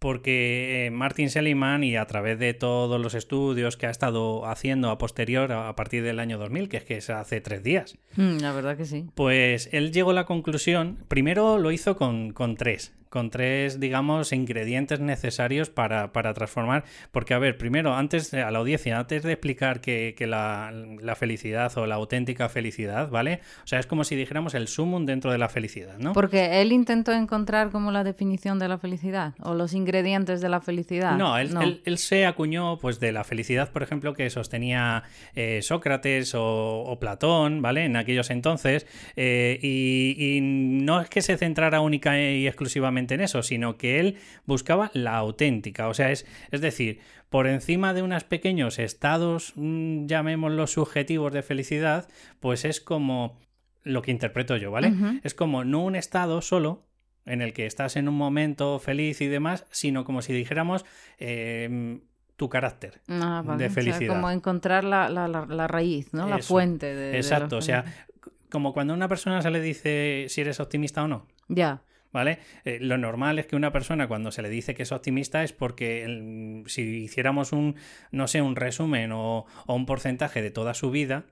porque 0.01 0.87
eh, 0.87 0.91
Martin 0.91 1.29
Seligman 1.29 1.85
y 1.85 1.97
a 1.97 2.07
través 2.07 2.39
de 2.39 2.55
todos 2.55 2.99
los 2.99 3.13
estudios 3.13 3.77
que 3.77 3.87
ha 3.87 3.91
estado 3.91 4.47
haciendo 4.47 4.91
a 4.91 4.97
posterior, 4.97 5.53
a 5.53 5.77
partir 5.77 6.03
del 6.03 6.19
año 6.19 6.39
2000, 6.39 6.71
que 6.71 6.79
es 6.79 6.85
que 6.85 6.97
es 6.97 7.11
hace 7.11 7.43
tres 7.43 7.63
días. 7.63 7.99
Mm, 8.17 8.39
la 8.39 8.53
verdad 8.53 8.79
que 8.79 8.87
sí. 8.87 9.05
Pues 9.15 9.69
él 9.73 9.93
llegó 9.93 10.13
a 10.13 10.15
la 10.15 10.25
conclusión, 10.25 11.05
primero 11.09 11.59
lo 11.59 11.71
hizo 11.71 11.97
con, 11.97 12.33
con 12.33 12.57
tres, 12.57 12.95
con 13.11 13.31
tres, 13.31 13.81
digamos, 13.81 14.33
ingredientes 14.33 15.01
necesarios 15.01 15.69
para, 15.69 16.11
transformar. 16.33 16.85
Porque, 17.11 17.35
a 17.35 17.39
ver, 17.39 17.59
primero, 17.59 17.95
antes 17.95 18.33
a 18.33 18.51
la 18.51 18.59
audiencia, 18.61 18.99
antes 18.99 19.25
de 19.25 19.33
explicar 19.33 19.81
que, 19.81 20.15
la, 20.21 21.17
felicidad 21.17 21.77
o 21.77 21.87
la 21.87 21.97
auténtica 21.97 22.49
felicidad, 22.49 23.11
¿vale? 23.11 23.41
O 23.65 23.67
sea, 23.67 23.81
es 23.81 23.87
como 23.87 24.05
si 24.05 24.15
dijéramos 24.15 24.55
el 24.55 24.69
sumum 24.69 25.07
dentro 25.07 25.33
de 25.33 25.39
la 25.39 25.49
felicidad, 25.49 25.99
¿no? 25.99 26.13
Porque 26.13 26.63
él 26.63 26.71
intentó 26.73 27.13
encontrar 27.13 27.71
como 27.71 27.91
la 27.91 28.05
definición 28.05 28.61
de 28.61 28.69
la 28.69 28.79
felicidad 28.79 29.35
o 29.43 29.55
los 29.55 29.75
ingredientes 29.75 30.41
de 30.41 30.49
la 30.49 30.61
felicidad. 30.61 31.17
No, 31.17 31.37
él, 31.37 31.83
él, 31.85 31.99
se 31.99 32.27
acuñó, 32.27 32.79
pues, 32.79 33.01
de 33.01 33.11
la 33.11 33.25
felicidad, 33.25 33.73
por 33.73 33.83
ejemplo, 33.83 34.15
que 34.15 34.31
sostenía 34.31 35.03
eh, 35.35 35.61
Sócrates 35.63 36.33
o, 36.37 36.97
Platón, 37.01 37.61
¿vale? 37.61 37.87
En 37.87 37.97
aquellos 37.97 38.31
entonces. 38.31 38.87
Eh, 39.17 39.59
y, 39.61 40.15
y 40.19 40.41
no 40.41 41.01
es 41.01 41.11
que 41.11 41.23
se 41.23 41.37
centrara 41.37 41.81
única 41.81 42.21
y 42.21 42.47
exclusivamente 42.47 43.00
en 43.09 43.21
eso, 43.21 43.43
sino 43.43 43.77
que 43.77 44.01
él 44.01 44.17
buscaba 44.47 44.91
la 44.95 45.17
auténtica. 45.17 45.89
O 45.89 45.95
sea, 45.95 46.11
es, 46.11 46.27
es 46.51 46.61
decir, 46.61 47.01
por 47.29 47.47
encima 47.47 47.95
de 47.95 48.03
unos 48.03 48.25
pequeños 48.25 48.79
estados, 48.79 49.53
mm, 49.57 50.07
llamémoslos 50.07 50.73
subjetivos 50.73 51.33
de 51.33 51.43
felicidad, 51.43 52.09
pues 52.41 52.65
es 52.65 52.81
como 52.81 53.39
lo 53.83 54.03
que 54.03 54.11
interpreto 54.11 54.57
yo, 54.57 54.71
¿vale? 54.71 54.93
Es 55.23 55.35
como 55.35 55.65
no 55.65 55.83
un 55.85 55.97
estado 55.97 56.43
solo, 56.43 56.85
en 57.25 57.43
el 57.43 57.53
que 57.53 57.67
estás 57.67 57.97
en 57.97 58.09
un 58.09 58.15
momento 58.17 58.79
feliz 58.79 59.21
y 59.21 59.27
demás, 59.27 59.67
sino 59.71 60.05
como 60.05 60.23
si 60.23 60.33
dijéramos 60.33 60.85
em, 61.19 62.01
tu 62.37 62.49
carácter 62.49 63.01
ah, 63.09 63.43
de 63.57 63.71
felicidad. 63.71 64.13
como 64.13 64.31
encontrar 64.31 64.85
la, 64.85 65.67
raíz, 65.69 66.13
¿no? 66.13 66.29
La 66.29 66.39
fuente 66.39 66.95
de. 66.95 67.17
Exacto, 67.17 67.59
o 67.59 67.63
sea, 67.63 67.85
como 68.51 68.73
cuando 68.73 68.93
a 68.93 68.97
una 68.97 69.09
persona 69.09 69.41
se 69.43 69.51
le 69.51 69.61
dice 69.61 70.27
si 70.29 70.41
eres 70.41 70.61
optimista 70.61 71.03
o 71.03 71.09
no. 71.09 71.27
Ya. 71.49 71.83
¿Vale? 72.13 72.39
Eh, 72.65 72.79
lo 72.81 72.99
normal 72.99 73.39
es 73.39 73.47
que 73.47 73.55
una 73.55 73.73
persona 73.73 74.09
cuando 74.09 74.33
se 74.33 74.43
le 74.43 74.49
dice 74.49 74.75
que 74.75 74.83
es 74.83 74.91
optimista 74.91 75.45
es 75.45 75.53
porque 75.53 76.63
si 76.67 76.83
hiciéramos 76.83 77.53
un, 77.53 77.77
no 78.11 78.27
sé, 78.27 78.43
un 78.43 78.57
resumen 78.57 79.13
o, 79.13 79.47
o 79.67 79.75
un 79.75 79.87
porcentaje 79.87 80.43
de 80.43 80.51
toda 80.51 80.75
su 80.75 80.91
vida, 80.91 81.27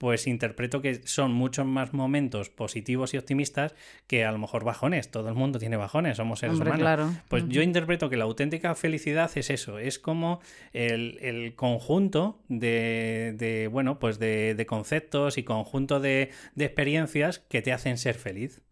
pues 0.00 0.26
interpreto 0.26 0.80
que 0.80 1.06
son 1.06 1.30
muchos 1.30 1.66
más 1.66 1.92
momentos 1.92 2.48
positivos 2.48 3.12
y 3.12 3.18
optimistas 3.18 3.74
que 4.06 4.24
a 4.24 4.32
lo 4.32 4.38
mejor 4.38 4.64
bajones. 4.64 5.10
Todo 5.10 5.28
el 5.28 5.34
mundo 5.34 5.58
tiene 5.58 5.76
bajones, 5.76 6.16
somos 6.16 6.38
seres 6.38 6.58
humanos. 6.58 7.14
Pues 7.28 7.46
yo 7.48 7.60
interpreto 7.60 8.08
que 8.08 8.16
la 8.16 8.24
auténtica 8.24 8.74
felicidad 8.74 9.30
es 9.34 9.50
eso, 9.50 9.78
es 9.78 9.98
como 9.98 10.40
el, 10.72 11.52
conjunto 11.54 12.40
de, 12.48 13.68
bueno, 13.70 13.98
pues 13.98 14.18
de, 14.18 14.64
conceptos 14.66 15.36
y 15.36 15.42
conjunto 15.42 16.00
de, 16.00 16.30
experiencias 16.56 17.38
que 17.38 17.60
te 17.60 17.70
hacen 17.74 17.98
ser 17.98 18.14
feliz. 18.14 18.62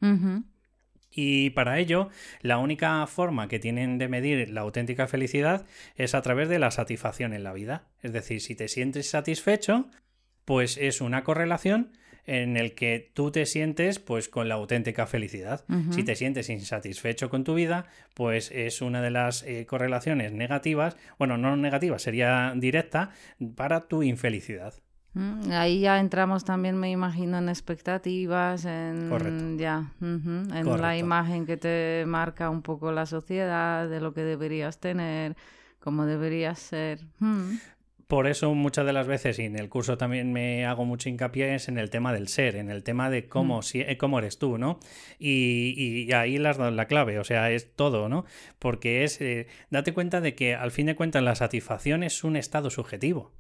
Y 1.11 1.51
para 1.51 1.79
ello, 1.79 2.11
la 2.43 2.59
única 2.59 3.07
forma 3.07 3.49
que 3.49 3.59
tienen 3.59 3.99
de 3.99 4.09
medir 4.09 4.51
la 4.51 4.61
auténtica 4.61 5.07
felicidad 5.07 5.67
es 5.97 6.15
a 6.15 6.23
través 6.23 6.49
de 6.49 6.59
la 6.59 6.71
satisfacción 6.71 7.33
en 7.33 7.45
la 7.45 7.53
vida. 7.53 7.89
Es 8.03 8.13
decir, 8.13 8.41
si 8.41 8.55
te 8.55 8.69
sientes 8.69 9.11
satisfecho, 9.11 9.89
pues 10.45 10.77
es 10.77 11.01
una 11.01 11.25
correlación 11.25 11.93
en 12.29 12.59
el 12.59 12.75
que 12.75 13.11
tú 13.15 13.31
te 13.31 13.47
sientes 13.47 13.99
pues 13.99 14.29
con 14.29 14.49
la 14.49 14.57
auténtica 14.57 15.07
felicidad. 15.07 15.65
Si 15.91 16.03
te 16.03 16.15
sientes 16.15 16.51
insatisfecho 16.51 17.31
con 17.31 17.43
tu 17.43 17.55
vida, 17.55 17.87
pues 18.13 18.51
es 18.51 18.83
una 18.83 19.01
de 19.01 19.11
las 19.11 19.43
eh, 19.45 19.65
correlaciones 19.65 20.33
negativas, 20.33 20.99
bueno, 21.19 21.39
no 21.39 21.57
negativas, 21.57 22.03
sería 22.03 22.53
directa 22.55 23.13
para 23.57 23.89
tu 23.89 24.03
infelicidad. 24.03 24.75
Ahí 25.51 25.81
ya 25.81 25.99
entramos 25.99 26.45
también, 26.45 26.77
me 26.77 26.91
imagino, 26.91 27.39
en 27.39 27.49
expectativas, 27.49 28.65
en, 28.65 29.59
ya, 29.59 29.93
en 30.01 30.81
la 30.81 30.97
imagen 30.97 31.45
que 31.45 31.57
te 31.57 32.05
marca 32.07 32.51
un 32.51 32.63
poco 32.63 32.93
la 32.93 33.07
sociedad, 33.07 33.89
de 33.89 34.01
lo 34.01 34.15
que 34.15 34.23
deberías 34.23 34.79
tener, 34.79 35.37
cómo 35.81 36.07
deberías 36.07 36.59
ser. 36.59 37.01
Por 38.09 38.27
eso 38.27 38.55
muchas 38.55 38.87
de 38.87 38.95
las 38.95 39.07
veces, 39.07 39.39
y 39.39 39.45
en 39.45 39.59
el 39.59 39.69
curso 39.69 39.99
también 39.99 40.33
me 40.33 40.65
hago 40.65 40.87
mucho 40.87 41.11
hincapié, 41.11 41.55
es 41.55 41.69
en 41.69 41.77
el 41.77 41.91
tema 41.91 42.15
del 42.15 42.29
ser, 42.29 42.57
en 42.57 42.71
el 42.71 42.83
tema 42.83 43.11
de 43.11 43.29
cómo, 43.29 43.59
mm. 43.59 43.63
si, 43.63 43.81
eh, 43.83 43.99
cómo 43.99 44.19
eres 44.19 44.39
tú, 44.39 44.57
¿no? 44.57 44.81
Y, 45.19 46.11
ahí 46.13 46.39
las 46.39 46.59
la 46.59 46.87
clave, 46.87 47.19
o 47.19 47.25
sea, 47.25 47.51
es 47.51 47.75
todo, 47.75 48.09
¿no? 48.09 48.25
Porque 48.59 49.05
es, 49.05 49.21
eh, 49.21 49.47
date 49.71 49.93
cuenta 49.93 50.23
de 50.23 50.35
que 50.35 50.55
al 50.55 50.71
fin 50.71 50.87
de 50.87 50.97
cuentas 50.97 51.23
la 51.23 51.35
satisfacción 51.35 52.03
es 52.03 52.25
un 52.25 52.37
estado 52.37 52.71
subjetivo. 52.71 53.33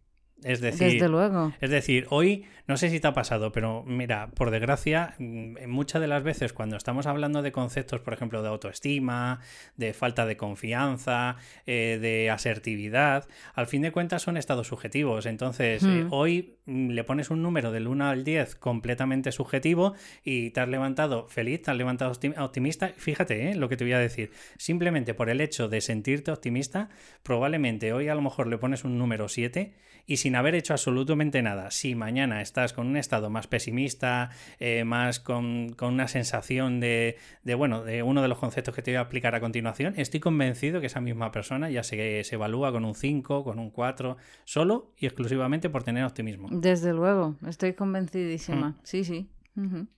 Es 0.44 0.60
decir, 0.60 0.92
Desde 0.92 1.08
luego. 1.08 1.52
Es 1.60 1.70
decir, 1.70 2.06
hoy, 2.10 2.44
no 2.68 2.76
sé 2.76 2.90
si 2.90 3.00
te 3.00 3.08
ha 3.08 3.12
pasado, 3.12 3.50
pero 3.50 3.82
mira, 3.84 4.30
por 4.30 4.52
desgracia, 4.52 5.14
mm, 5.18 5.66
muchas 5.66 6.00
de 6.00 6.06
las 6.06 6.22
veces 6.22 6.52
cuando 6.52 6.76
estamos 6.76 7.06
hablando 7.06 7.42
de 7.42 7.50
conceptos, 7.50 8.00
por 8.00 8.12
ejemplo, 8.14 8.40
de 8.42 8.48
autoestima, 8.48 9.40
de 9.76 9.92
falta 9.92 10.26
de 10.26 10.36
confianza, 10.36 11.36
eh, 11.66 11.98
de 12.00 12.30
asertividad, 12.30 13.26
al 13.54 13.66
fin 13.66 13.82
de 13.82 13.90
cuentas 13.90 14.22
son 14.22 14.36
estados 14.36 14.68
subjetivos. 14.68 15.26
Entonces, 15.26 15.82
eh, 15.82 16.04
hmm. 16.04 16.12
hoy 16.12 16.54
mm, 16.66 16.90
le 16.90 17.02
pones 17.02 17.30
un 17.30 17.42
número 17.42 17.72
del 17.72 17.88
1 17.88 18.06
al 18.06 18.22
10 18.22 18.54
completamente 18.54 19.32
subjetivo 19.32 19.94
y 20.22 20.50
te 20.50 20.60
has 20.60 20.68
levantado 20.68 21.26
feliz, 21.28 21.62
te 21.62 21.72
has 21.72 21.76
levantado 21.76 22.12
optimista. 22.36 22.92
Fíjate 22.96 23.50
eh, 23.50 23.54
lo 23.56 23.68
que 23.68 23.76
te 23.76 23.84
voy 23.84 23.94
a 23.94 23.98
decir. 23.98 24.30
Simplemente 24.56 25.14
por 25.14 25.30
el 25.30 25.40
hecho 25.40 25.68
de 25.68 25.80
sentirte 25.80 26.30
optimista, 26.30 26.90
probablemente 27.24 27.92
hoy 27.92 28.08
a 28.08 28.14
lo 28.14 28.22
mejor 28.22 28.46
le 28.46 28.58
pones 28.58 28.84
un 28.84 28.98
número 28.98 29.28
7 29.28 29.72
y 30.08 30.16
sin 30.28 30.36
haber 30.36 30.54
hecho 30.54 30.74
absolutamente 30.74 31.40
nada, 31.40 31.70
si 31.70 31.94
mañana 31.94 32.42
estás 32.42 32.74
con 32.74 32.86
un 32.86 32.98
estado 32.98 33.30
más 33.30 33.46
pesimista, 33.46 34.28
eh, 34.60 34.84
más 34.84 35.20
con, 35.20 35.74
una 35.80 36.06
sensación 36.06 36.80
de, 36.80 37.16
bueno, 37.56 37.82
de 37.82 38.02
uno 38.02 38.20
de 38.20 38.28
los 38.28 38.36
conceptos 38.36 38.74
que 38.74 38.82
te 38.82 38.90
voy 38.90 38.98
a 38.98 39.00
explicar 39.00 39.34
a 39.34 39.40
continuación, 39.40 39.94
estoy 39.96 40.20
convencido 40.20 40.80
que 40.82 40.86
esa 40.88 41.00
misma 41.00 41.32
persona 41.32 41.70
ya 41.70 41.82
se, 41.82 42.24
se 42.24 42.34
evalúa 42.34 42.72
con 42.72 42.84
un 42.84 42.94
5, 42.94 43.42
con 43.42 43.58
un 43.58 43.70
4, 43.70 44.18
solo 44.44 44.92
y 44.98 45.06
exclusivamente 45.06 45.70
por 45.70 45.82
tener 45.82 46.04
optimismo. 46.04 46.48
Desde 46.50 46.92
luego, 46.92 47.36
estoy 47.46 47.72
convencidísima. 47.72 48.68
Mm. 48.68 48.74
Sí, 48.82 49.04
sí. 49.04 49.30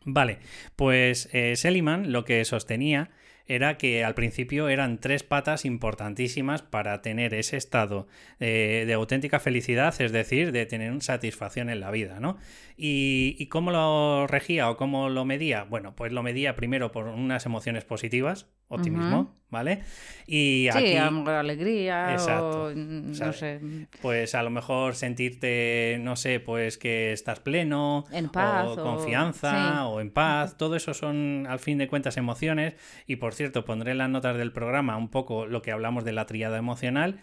Vale, 0.04 0.38
pues 0.76 1.28
eh, 1.32 1.54
Seliman 1.56 2.12
lo 2.12 2.24
que 2.24 2.44
sostenía 2.44 3.10
era 3.50 3.78
que 3.78 4.04
al 4.04 4.14
principio 4.14 4.68
eran 4.68 4.98
tres 4.98 5.24
patas 5.24 5.64
importantísimas 5.64 6.62
para 6.62 7.02
tener 7.02 7.34
ese 7.34 7.56
estado 7.56 8.06
de 8.38 8.92
auténtica 8.94 9.40
felicidad, 9.40 10.00
es 10.00 10.12
decir, 10.12 10.52
de 10.52 10.66
tener 10.66 11.02
satisfacción 11.02 11.68
en 11.68 11.80
la 11.80 11.90
vida, 11.90 12.20
¿no? 12.20 12.36
¿Y, 12.76 13.46
cómo 13.46 13.72
lo 13.72 14.28
regía 14.28 14.70
o 14.70 14.76
cómo 14.76 15.08
lo 15.08 15.24
medía? 15.24 15.64
Bueno, 15.64 15.96
pues 15.96 16.12
lo 16.12 16.22
medía 16.22 16.54
primero 16.54 16.92
por 16.92 17.08
unas 17.08 17.44
emociones 17.44 17.84
positivas, 17.84 18.46
optimismo, 18.68 19.39
¿vale? 19.50 19.82
Y 20.26 20.68
sí, 20.72 20.96
alegría, 20.96 22.12
Exacto. 22.12 22.72
no 22.74 23.32
sé. 23.32 23.60
Pues 24.00 24.34
a 24.34 24.42
lo 24.42 24.50
mejor 24.50 24.94
sentirte, 24.94 25.98
no 26.00 26.16
sé, 26.16 26.40
pues 26.40 26.78
que 26.78 27.12
estás 27.12 27.40
pleno, 27.40 28.06
en 28.12 28.28
paz, 28.28 28.66
o, 28.68 28.82
confianza, 28.82 29.86
o 29.86 30.00
en 30.00 30.10
paz, 30.10 30.56
todo 30.56 30.76
eso 30.76 30.94
son 30.94 31.46
al 31.48 31.58
fin 31.58 31.78
de 31.78 31.88
cuentas 31.88 32.16
emociones 32.16 32.74
y 33.06 33.16
por 33.16 33.34
cierto, 33.34 33.64
pondré 33.64 33.92
en 33.92 33.98
las 33.98 34.10
notas 34.10 34.36
del 34.36 34.52
programa 34.52 34.96
un 34.96 35.08
poco 35.08 35.46
lo 35.46 35.62
que 35.62 35.72
hablamos 35.72 36.04
de 36.04 36.12
la 36.12 36.26
triada 36.26 36.58
emocional, 36.58 37.20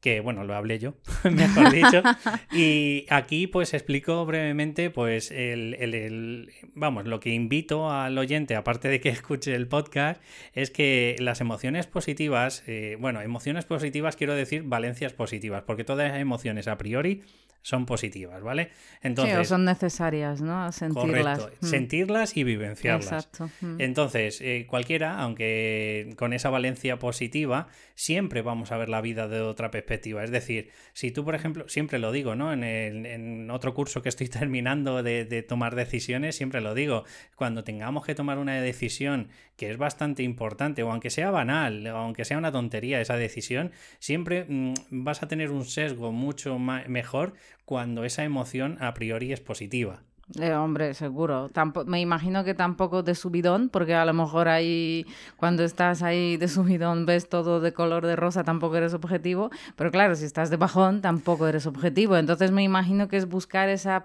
que 0.00 0.20
bueno, 0.20 0.44
lo 0.44 0.54
hablé 0.54 0.78
yo, 0.78 0.94
mejor 1.30 1.70
dicho. 1.72 2.02
y 2.52 3.06
aquí 3.10 3.46
pues 3.46 3.74
explico 3.74 4.24
brevemente 4.24 4.90
pues 4.90 5.30
el, 5.30 6.50
vamos, 6.74 7.06
lo 7.06 7.20
que 7.20 7.30
invito 7.30 7.90
al 7.90 8.16
oyente, 8.16 8.56
aparte 8.56 8.88
de 8.88 9.00
que 9.00 9.08
escuche 9.10 9.54
el 9.54 9.68
podcast, 9.68 10.20
es 10.54 10.70
que 10.70 11.16
las 11.18 11.40
emociones 11.40 11.86
positivas, 11.86 12.62
eh, 12.66 12.96
bueno, 12.98 13.20
emociones 13.20 13.66
positivas 13.66 14.16
quiero 14.16 14.34
decir 14.34 14.62
valencias 14.62 15.12
positivas, 15.12 15.62
porque 15.66 15.84
todas 15.84 16.10
las 16.10 16.20
emociones 16.20 16.66
a 16.66 16.78
priori 16.78 17.22
son 17.62 17.84
positivas, 17.84 18.42
¿vale? 18.42 18.70
Entonces, 19.02 19.48
son 19.48 19.64
necesarias, 19.64 20.40
¿no? 20.40 20.72
Sentirlas. 20.72 21.38
Correcto, 21.38 21.66
mm. 21.66 21.68
sentirlas 21.68 22.36
y 22.36 22.44
vivenciarlas. 22.44 23.26
Exacto. 23.26 23.50
Mm. 23.60 23.80
Entonces, 23.80 24.40
eh, 24.40 24.66
cualquiera, 24.68 25.18
aunque 25.18 26.14
con 26.16 26.32
esa 26.32 26.48
valencia 26.48 26.98
positiva, 26.98 27.68
siempre 27.94 28.40
vamos 28.40 28.72
a 28.72 28.78
ver 28.78 28.88
la 28.88 29.02
vida 29.02 29.28
de 29.28 29.42
otra 29.42 29.70
perspectiva. 29.70 29.89
Es 29.90 30.30
decir, 30.30 30.70
si 30.92 31.10
tú, 31.10 31.24
por 31.24 31.34
ejemplo, 31.34 31.68
siempre 31.68 31.98
lo 31.98 32.12
digo, 32.12 32.34
¿no? 32.34 32.52
En, 32.52 32.62
en 32.64 33.50
otro 33.50 33.74
curso 33.74 34.02
que 34.02 34.08
estoy 34.08 34.28
terminando 34.40 35.02
de, 35.02 35.24
de 35.24 35.42
tomar 35.42 35.74
decisiones, 35.74 36.36
siempre 36.36 36.60
lo 36.60 36.74
digo, 36.74 37.04
cuando 37.36 37.64
tengamos 37.64 38.04
que 38.04 38.14
tomar 38.14 38.38
una 38.38 38.60
decisión 38.60 39.28
que 39.56 39.70
es 39.70 39.76
bastante 39.76 40.22
importante, 40.22 40.82
o 40.82 40.90
aunque 40.90 41.10
sea 41.10 41.30
banal, 41.30 41.86
o 41.86 41.96
aunque 41.96 42.24
sea 42.24 42.38
una 42.38 42.52
tontería 42.52 43.00
esa 43.00 43.16
decisión, 43.16 43.72
siempre 43.98 44.46
mm, 44.48 44.74
vas 44.90 45.22
a 45.22 45.28
tener 45.28 45.50
un 45.50 45.64
sesgo 45.64 46.12
mucho 46.12 46.58
mejor 46.58 47.34
cuando 47.64 48.04
esa 48.04 48.24
emoción 48.24 48.78
a 48.80 48.94
priori 48.94 49.32
es 49.32 49.40
positiva. 49.40 50.02
Eh, 50.38 50.54
hombre, 50.54 50.94
seguro. 50.94 51.50
me 51.86 52.00
imagino 52.00 52.44
que 52.44 52.54
tampoco 52.54 53.02
de 53.02 53.16
subidón, 53.16 53.68
porque 53.68 53.94
a 53.94 54.04
lo 54.04 54.14
mejor 54.14 54.48
ahí, 54.48 55.04
cuando 55.36 55.64
estás 55.64 56.02
ahí 56.02 56.36
de 56.36 56.46
subidón, 56.46 57.04
ves 57.04 57.28
todo 57.28 57.60
de 57.60 57.72
color 57.72 58.06
de 58.06 58.14
rosa, 58.14 58.44
tampoco 58.44 58.76
eres 58.76 58.94
objetivo. 58.94 59.50
Pero 59.74 59.90
claro, 59.90 60.14
si 60.14 60.24
estás 60.24 60.50
de 60.50 60.56
bajón, 60.56 61.00
tampoco 61.00 61.48
eres 61.48 61.66
objetivo. 61.66 62.16
Entonces 62.16 62.52
me 62.52 62.62
imagino 62.62 63.08
que 63.08 63.16
es 63.16 63.28
buscar 63.28 63.68
esa, 63.68 64.04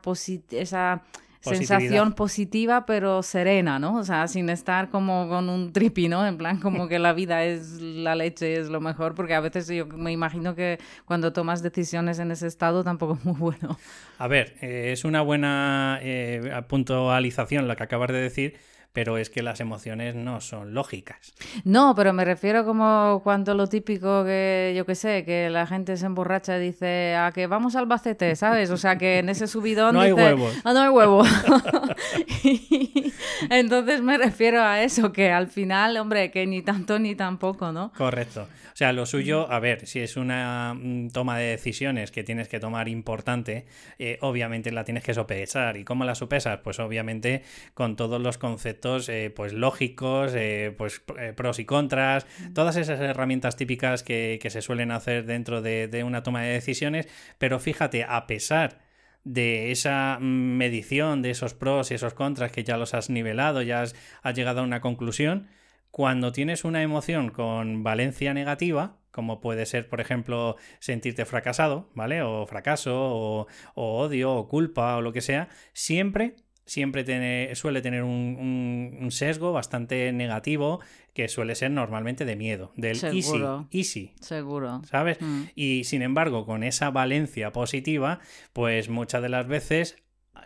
esa 0.51 1.03
sensación 1.41 2.13
positiva 2.13 2.85
pero 2.85 3.23
serena, 3.23 3.79
¿no? 3.79 3.97
O 3.97 4.03
sea, 4.03 4.27
sin 4.27 4.49
estar 4.49 4.89
como 4.89 5.27
con 5.29 5.49
un 5.49 5.73
tripi, 5.73 6.07
¿no? 6.07 6.25
En 6.25 6.37
plan 6.37 6.59
como 6.59 6.87
que 6.89 6.99
la 6.99 7.13
vida 7.13 7.43
es 7.43 7.81
la 7.81 8.15
leche, 8.15 8.59
es 8.59 8.69
lo 8.69 8.81
mejor, 8.81 9.15
porque 9.15 9.33
a 9.33 9.39
veces 9.39 9.67
yo 9.67 9.85
me 9.85 10.11
imagino 10.11 10.55
que 10.55 10.79
cuando 11.05 11.33
tomas 11.33 11.61
decisiones 11.61 12.19
en 12.19 12.31
ese 12.31 12.47
estado 12.47 12.83
tampoco 12.83 13.13
es 13.15 13.25
muy 13.25 13.35
bueno. 13.35 13.77
A 14.17 14.27
ver, 14.27 14.55
eh, 14.61 14.91
es 14.91 15.05
una 15.05 15.21
buena 15.21 15.99
eh, 16.01 16.61
puntualización 16.67 17.67
la 17.67 17.75
que 17.75 17.83
acabas 17.83 18.09
de 18.09 18.19
decir, 18.21 18.55
pero 18.95 19.17
es 19.17 19.29
que 19.29 19.43
las 19.43 19.59
emociones 19.59 20.15
no 20.15 20.39
son 20.39 20.73
lógicas. 20.73 21.33
No, 21.65 21.93
pero 21.95 22.13
me 22.13 22.23
refiero 22.23 22.65
como 22.65 23.19
cuando 23.25 23.53
lo 23.53 23.67
típico 23.67 24.23
que, 24.23 24.73
yo 24.75 24.85
qué 24.85 24.95
sé, 24.95 25.25
que 25.25 25.49
la 25.49 25.67
gente 25.67 25.97
se 25.97 26.05
emborracha 26.05 26.57
y 26.57 26.61
dice, 26.61 27.13
a 27.13 27.33
que 27.33 27.45
vamos 27.45 27.75
al 27.75 27.87
bacete, 27.87 28.33
¿sabes? 28.37 28.71
O 28.71 28.77
sea, 28.77 28.97
que 28.97 29.19
en 29.19 29.27
ese 29.27 29.47
subidón 29.47 29.95
no 29.95 29.99
hay 29.99 30.13
huevos. 30.13 30.55
Ah, 30.63 30.71
no 30.71 30.79
hay 30.79 30.89
huevo. 30.89 31.25
Entonces 33.49 34.01
me 34.01 34.17
refiero 34.17 34.63
a 34.63 34.81
eso, 34.81 35.11
que 35.11 35.29
al 35.29 35.47
final, 35.47 35.97
hombre, 35.97 36.31
que 36.31 36.47
ni 36.47 36.61
tanto 36.61 36.97
ni 36.97 37.15
tampoco, 37.15 37.73
¿no? 37.73 37.91
Correcto. 37.97 38.47
O 38.75 38.77
sea, 38.77 38.93
lo 38.93 39.05
suyo, 39.05 39.51
a 39.51 39.59
ver, 39.59 39.87
si 39.87 39.99
es 39.99 40.17
una 40.17 40.73
mm, 40.73 41.09
toma 41.09 41.37
de 41.37 41.47
decisiones 41.47 42.11
que 42.11 42.23
tienes 42.23 42.47
que 42.47 42.59
tomar 42.59 42.87
importante, 42.87 43.65
eh, 43.99 44.17
obviamente 44.21 44.71
la 44.71 44.83
tienes 44.83 45.03
que 45.03 45.13
sopesar. 45.13 45.77
¿Y 45.77 45.83
cómo 45.83 46.05
la 46.05 46.15
sopesas? 46.15 46.59
Pues 46.63 46.79
obviamente 46.79 47.43
con 47.73 47.95
todos 47.95 48.21
los 48.21 48.37
conceptos 48.37 48.84
eh, 49.09 49.31
pues 49.35 49.53
lógicos, 49.53 50.33
eh, 50.35 50.73
pues 50.77 51.01
pros 51.35 51.59
y 51.59 51.65
contras, 51.65 52.27
todas 52.53 52.75
esas 52.75 52.99
herramientas 52.99 53.55
típicas 53.55 54.03
que, 54.03 54.39
se 54.45 54.61
suelen 54.61 54.91
hacer 54.91 55.25
dentro 55.25 55.61
de, 55.61 55.87
de 55.87 56.03
una 56.03 56.23
toma 56.23 56.41
de 56.41 56.53
decisiones. 56.53 57.07
Pero 57.37 57.59
fíjate, 57.59 58.03
a 58.03 58.27
pesar 58.27 58.79
de 59.23 59.71
esa 59.71 60.17
mm, 60.21 60.57
medición 60.57 61.21
de 61.21 61.31
esos 61.31 61.53
pros 61.53 61.91
y 61.91 61.95
esos 61.95 62.13
contras 62.13 62.51
que 62.51 62.63
ya 62.63 62.77
los 62.77 62.93
has 62.93 63.09
nivelado, 63.09 63.61
ya 63.61 63.81
has, 63.81 63.95
has 64.21 64.35
llegado 64.35 64.61
a 64.61 64.63
una 64.63 64.81
conclusión, 64.81 65.49
cuando 65.91 66.31
tienes 66.31 66.65
una 66.65 66.83
emoción 66.83 67.29
con 67.29 67.83
valencia 67.83 68.33
negativa, 68.33 68.97
como 69.11 69.39
puede 69.39 69.65
ser, 69.65 69.87
por 69.87 70.01
ejemplo, 70.01 70.57
sentirte 70.79 71.23
fracasado, 71.23 71.89
¿vale? 71.95 72.21
O 72.21 72.45
fracaso, 72.47 72.93
o, 72.93 73.47
odio, 73.75 74.33
o 74.33 74.47
culpa, 74.49 74.97
o 74.97 75.01
lo 75.01 75.13
que 75.13 75.21
sea, 75.21 75.47
siempre 75.71 76.35
siempre 76.65 77.55
suele 77.55 77.81
tener 77.81 78.03
un, 78.03 79.07
sesgo 79.11 79.53
bastante 79.53 80.11
negativo 80.11 80.79
que 81.13 81.27
suele 81.27 81.55
ser 81.55 81.71
normalmente 81.71 82.25
de 82.25 82.35
miedo, 82.35 82.71
del 82.75 82.97
easy, 83.03 83.43
easy. 83.71 84.13
Seguro. 84.19 84.81
¿Sabes? 84.89 85.17
Mm. 85.21 85.43
Y 85.55 85.83
sin 85.85 86.01
embargo, 86.01 86.45
con 86.45 86.63
esa 86.63 86.89
valencia 86.89 87.51
positiva, 87.51 88.19
pues 88.51 88.89
muchas 88.89 89.21
de 89.21 89.29
las 89.29 89.47
veces 89.47 89.97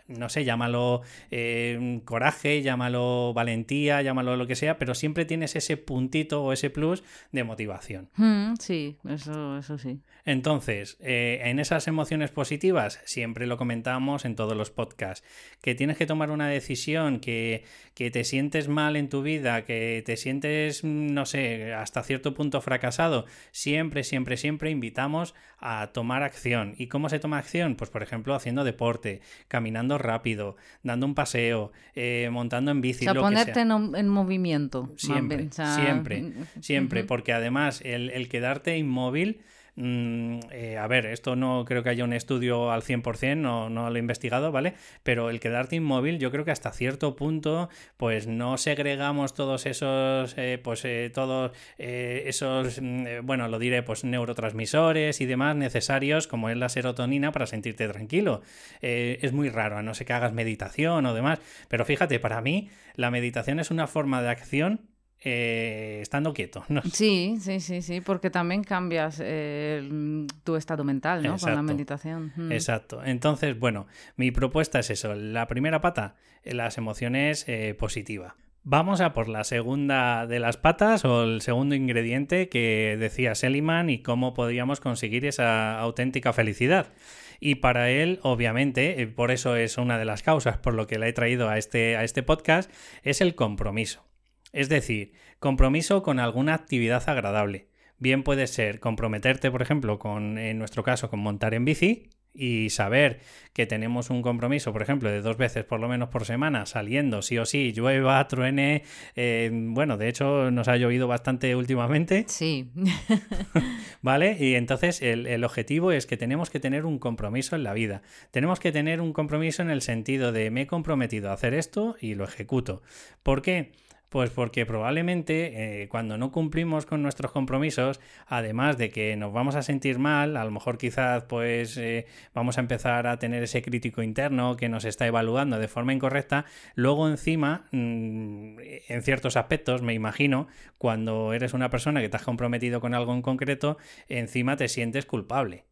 no 0.06 0.28
sé, 0.28 0.44
llámalo 0.44 1.02
eh, 1.30 2.00
coraje, 2.04 2.62
llámalo 2.62 3.32
valentía, 3.32 4.02
llámalo 4.02 4.36
lo 4.36 4.46
que 4.46 4.56
sea, 4.56 4.78
pero 4.78 4.94
siempre 4.94 5.24
tienes 5.24 5.56
ese 5.56 5.76
puntito 5.76 6.42
o 6.42 6.52
ese 6.52 6.70
plus 6.70 7.02
de 7.32 7.44
motivación. 7.44 8.08
Mm, 8.16 8.54
sí, 8.58 8.98
eso, 9.08 9.58
eso 9.58 9.78
sí. 9.78 10.00
Entonces, 10.24 10.96
eh, 11.00 11.40
en 11.44 11.58
esas 11.58 11.88
emociones 11.88 12.30
positivas, 12.30 13.00
siempre 13.04 13.46
lo 13.46 13.56
comentamos 13.56 14.24
en 14.24 14.36
todos 14.36 14.56
los 14.56 14.70
podcasts, 14.70 15.26
que 15.62 15.74
tienes 15.74 15.96
que 15.96 16.06
tomar 16.06 16.30
una 16.30 16.48
decisión, 16.48 17.20
que, 17.20 17.64
que 17.94 18.10
te 18.10 18.24
sientes 18.24 18.68
mal 18.68 18.96
en 18.96 19.08
tu 19.08 19.22
vida, 19.22 19.64
que 19.64 20.02
te 20.04 20.16
sientes, 20.16 20.84
no 20.84 21.26
sé, 21.26 21.72
hasta 21.74 22.02
cierto 22.02 22.34
punto 22.34 22.60
fracasado, 22.60 23.26
siempre, 23.52 24.04
siempre, 24.04 24.36
siempre 24.36 24.70
invitamos 24.70 25.34
a 25.58 25.88
tomar 25.92 26.22
acción. 26.22 26.74
¿Y 26.78 26.86
cómo 26.88 27.08
se 27.08 27.18
toma 27.18 27.38
acción? 27.38 27.76
Pues, 27.76 27.90
por 27.90 28.02
ejemplo, 28.02 28.34
haciendo 28.34 28.64
deporte, 28.64 29.20
caminando 29.48 29.98
rápido, 29.98 30.56
dando 30.82 31.06
un 31.06 31.14
paseo, 31.14 31.72
eh, 31.94 32.28
montando 32.32 32.70
en 32.70 32.80
bici. 32.80 33.06
O 33.06 33.12
sea, 33.12 33.20
ponerte 33.20 33.60
En, 33.60 34.08
movimiento. 34.08 34.90
Siempre, 34.96 35.48
siempre, 35.50 36.22
mm, 36.22 36.32
siempre, 36.60 37.04
porque 37.04 37.32
además 37.32 37.80
el, 37.84 38.10
el 38.10 38.28
quedarte 38.28 38.76
inmóvil 38.78 39.42
Mm, 39.82 40.40
eh, 40.50 40.76
a 40.76 40.86
ver, 40.88 41.06
esto 41.06 41.36
no 41.36 41.64
creo 41.64 41.82
que 41.82 41.88
haya 41.88 42.04
un 42.04 42.12
estudio 42.12 42.70
al 42.70 42.82
100%, 42.82 43.36
no, 43.36 43.70
no 43.70 43.88
lo 43.88 43.96
he 43.96 43.98
investigado, 43.98 44.52
¿vale? 44.52 44.74
Pero 45.02 45.30
el 45.30 45.40
quedarte 45.40 45.76
inmóvil, 45.76 46.18
yo 46.18 46.30
creo 46.30 46.44
que 46.44 46.50
hasta 46.50 46.70
cierto 46.70 47.16
punto, 47.16 47.70
pues 47.96 48.26
no 48.26 48.58
segregamos 48.58 49.32
todos 49.32 49.64
esos, 49.64 50.34
eh, 50.36 50.60
pues 50.62 50.84
eh, 50.84 51.10
todos 51.14 51.52
esos, 51.78 52.78
mm, 52.82 53.24
bueno, 53.24 53.48
lo 53.48 53.58
diré, 53.58 53.82
pues 53.82 54.04
neurotransmisores 54.04 55.22
y 55.22 55.26
demás 55.26 55.56
necesarios, 55.56 56.26
como 56.26 56.50
es 56.50 56.58
la 56.58 56.68
serotonina, 56.68 57.32
para 57.32 57.46
sentirte 57.46 57.88
tranquilo. 57.88 58.42
es 58.82 59.32
muy 59.32 59.48
raro, 59.48 59.78
a 59.78 59.82
no 59.82 59.94
ser 59.94 60.06
que 60.06 60.12
hagas 60.12 60.32
meditación 60.32 61.06
o 61.06 61.14
demás. 61.14 61.40
Pero 61.68 61.84
fíjate, 61.86 62.20
para 62.20 62.40
mí, 62.42 62.68
la 62.96 63.10
meditación 63.10 63.60
es 63.60 63.70
una 63.70 63.86
forma 63.86 64.22
de 64.22 64.28
acción 64.28 64.89
eh, 65.22 65.98
estando 66.00 66.32
quieto. 66.32 66.64
¿no? 66.68 66.82
Sí, 66.92 67.36
sí, 67.40 67.60
sí, 67.60 67.82
sí, 67.82 68.00
porque 68.00 68.30
también 68.30 68.64
cambias 68.64 69.20
eh, 69.22 70.26
tu 70.44 70.56
estado 70.56 70.84
mental, 70.84 71.22
¿no? 71.22 71.36
Con 71.36 71.54
la 71.54 71.62
meditación. 71.62 72.32
Mm. 72.36 72.52
Exacto. 72.52 73.02
Entonces, 73.04 73.58
bueno, 73.58 73.86
mi 74.16 74.30
propuesta 74.30 74.78
es 74.78 74.90
eso. 74.90 75.14
La 75.14 75.46
primera 75.46 75.80
pata, 75.80 76.16
eh, 76.42 76.54
las 76.54 76.78
emociones 76.78 77.46
positiva. 77.78 78.36
Vamos 78.62 79.00
a 79.00 79.14
por 79.14 79.28
la 79.28 79.44
segunda 79.44 80.26
de 80.26 80.38
las 80.38 80.56
patas 80.56 81.04
o 81.04 81.24
el 81.24 81.40
segundo 81.40 81.74
ingrediente 81.74 82.48
que 82.48 82.96
decía 82.98 83.34
Seliman 83.34 83.88
y 83.88 84.02
cómo 84.02 84.34
podríamos 84.34 84.80
conseguir 84.80 85.24
esa 85.24 85.78
auténtica 85.78 86.32
felicidad. 86.32 86.92
Y 87.40 87.56
para 87.56 87.90
él, 87.90 88.20
obviamente, 88.22 89.06
por 89.06 89.30
eso 89.30 89.56
es 89.56 89.78
una 89.78 89.98
de 89.98 90.04
las 90.04 90.22
causas 90.22 90.58
por 90.58 90.74
lo 90.74 90.86
que 90.86 90.98
la 90.98 91.08
he 91.08 91.12
traído 91.14 91.48
a 91.48 91.56
este, 91.56 91.96
a 91.96 92.04
este 92.04 92.22
podcast, 92.22 92.70
es 93.02 93.22
el 93.22 93.34
compromiso. 93.34 94.09
Es 94.52 94.68
decir, 94.68 95.12
compromiso 95.38 96.02
con 96.02 96.18
alguna 96.18 96.54
actividad 96.54 97.08
agradable. 97.08 97.68
Bien 97.98 98.22
puede 98.22 98.46
ser 98.46 98.80
comprometerte, 98.80 99.50
por 99.50 99.62
ejemplo, 99.62 99.98
con, 99.98 100.38
en 100.38 100.58
nuestro 100.58 100.82
caso, 100.82 101.10
con 101.10 101.20
montar 101.20 101.54
en 101.54 101.64
bici 101.64 102.08
y 102.32 102.70
saber 102.70 103.20
que 103.52 103.66
tenemos 103.66 104.08
un 104.10 104.22
compromiso, 104.22 104.72
por 104.72 104.82
ejemplo, 104.82 105.10
de 105.10 105.20
dos 105.20 105.36
veces 105.36 105.64
por 105.64 105.80
lo 105.80 105.88
menos 105.88 106.10
por 106.10 106.24
semana 106.24 106.64
saliendo, 106.64 107.22
sí 107.22 107.38
o 107.38 107.44
sí, 107.44 107.72
llueva, 107.72 108.26
truene. 108.28 108.84
Eh, 109.16 109.50
bueno, 109.52 109.96
de 109.96 110.08
hecho, 110.08 110.50
nos 110.50 110.68
ha 110.68 110.76
llovido 110.76 111.08
bastante 111.08 111.54
últimamente. 111.54 112.26
Sí. 112.40 112.70
¿Vale? 114.02 114.36
Y 114.40 114.54
entonces 114.54 115.02
el, 115.02 115.26
el, 115.26 115.44
objetivo 115.44 115.92
es 115.92 116.06
que 116.06 116.16
tenemos 116.16 116.48
que 116.48 116.58
tener 116.58 116.86
un 116.86 116.98
compromiso 116.98 117.54
en 117.54 117.64
la 117.64 117.74
vida. 117.74 118.02
Tenemos 118.30 118.60
que 118.60 118.72
tener 118.72 119.02
un 119.02 119.12
compromiso 119.12 119.60
en 119.60 119.68
el 119.68 119.82
sentido 119.82 120.32
de 120.32 120.50
me 120.50 120.62
he 120.62 120.66
comprometido 120.66 121.28
a 121.28 121.34
hacer 121.34 121.52
esto 121.52 121.96
y 122.00 122.14
lo 122.14 122.24
ejecuto. 122.24 122.82
¿Por 123.22 123.42
qué? 123.42 123.72
Pues 124.10 124.30
porque 124.30 124.66
probablemente 124.66 125.82
eh, 125.82 125.88
cuando 125.88 126.18
no 126.18 126.32
cumplimos 126.32 126.84
con 126.84 127.00
nuestros 127.00 127.30
compromisos, 127.30 128.00
además 128.26 128.76
de 128.76 128.90
que 128.90 129.14
nos 129.16 129.32
vamos 129.32 129.54
a 129.54 129.62
sentir 129.62 130.00
mal, 130.00 130.36
a 130.36 130.44
lo 130.44 130.50
mejor 130.50 130.78
quizás 130.78 131.22
pues 131.22 131.76
eh, 131.76 132.06
vamos 132.34 132.58
a 132.58 132.60
empezar 132.60 133.06
a 133.06 133.20
tener 133.20 133.44
ese 133.44 133.62
crítico 133.62 134.02
interno 134.02 134.56
que 134.56 134.68
nos 134.68 134.84
está 134.84 135.06
evaluando 135.06 135.60
de 135.60 135.68
forma 135.68 135.92
incorrecta, 135.92 136.44
luego 136.74 137.08
encima, 137.08 137.68
mm, 137.70 138.58
en 138.88 139.02
ciertos 139.02 139.36
aspectos, 139.36 139.80
me 139.80 139.94
imagino, 139.94 140.48
cuando 140.76 141.32
eres 141.32 141.54
una 141.54 141.70
persona 141.70 142.00
que 142.00 142.08
te 142.08 142.16
has 142.16 142.24
comprometido 142.24 142.80
con 142.80 142.94
algo 142.94 143.14
en 143.14 143.22
concreto, 143.22 143.78
encima 144.08 144.56
te 144.56 144.66
sientes 144.66 145.06
culpable. 145.06 145.66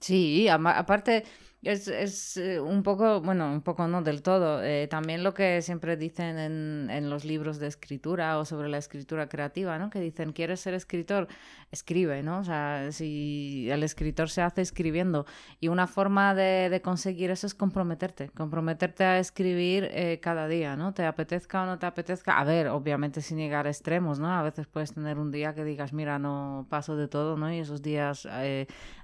Sí, 0.00 0.48
aparte 0.48 1.24
es, 1.62 1.88
es 1.88 2.36
eh, 2.36 2.60
un 2.60 2.84
poco, 2.84 3.20
bueno, 3.20 3.52
un 3.52 3.62
poco 3.62 3.88
no 3.88 4.02
del 4.02 4.22
todo. 4.22 4.62
Eh, 4.62 4.86
también 4.86 5.24
lo 5.24 5.34
que 5.34 5.60
siempre 5.60 5.96
dicen 5.96 6.38
en, 6.38 6.88
en, 6.88 7.10
los 7.10 7.24
libros 7.24 7.58
de 7.58 7.66
escritura 7.66 8.38
o 8.38 8.44
sobre 8.44 8.68
la 8.68 8.78
escritura 8.78 9.28
creativa, 9.28 9.76
¿no? 9.76 9.90
Que 9.90 9.98
dicen, 10.00 10.32
¿quieres 10.32 10.60
ser 10.60 10.74
escritor? 10.74 11.26
Escribe, 11.72 12.22
¿no? 12.22 12.38
O 12.38 12.44
sea, 12.44 12.92
si 12.92 13.68
el 13.70 13.82
escritor 13.82 14.30
se 14.30 14.42
hace 14.42 14.62
escribiendo. 14.62 15.26
Y 15.58 15.66
una 15.68 15.88
forma 15.88 16.32
de, 16.34 16.70
de 16.70 16.80
conseguir 16.80 17.30
eso 17.32 17.46
es 17.48 17.54
comprometerte. 17.54 18.28
Comprometerte 18.30 19.02
a 19.04 19.18
escribir 19.18 19.88
eh, 19.92 20.20
cada 20.22 20.46
día, 20.46 20.76
¿no? 20.76 20.94
Te 20.94 21.04
apetezca 21.06 21.62
o 21.64 21.66
no 21.66 21.78
te 21.80 21.86
apetezca. 21.86 22.38
A 22.38 22.44
ver, 22.44 22.68
obviamente 22.68 23.20
sin 23.20 23.38
llegar 23.38 23.66
a 23.66 23.70
extremos, 23.70 24.20
¿no? 24.20 24.32
A 24.32 24.42
veces 24.42 24.68
puedes 24.68 24.94
tener 24.94 25.18
un 25.18 25.32
día 25.32 25.54
que 25.56 25.64
digas, 25.64 25.92
mira, 25.92 26.20
no 26.20 26.66
paso 26.70 26.94
de 26.96 27.08
todo, 27.08 27.36
¿no? 27.36 27.52
Y 27.52 27.58
esos 27.58 27.82
días 27.82 28.28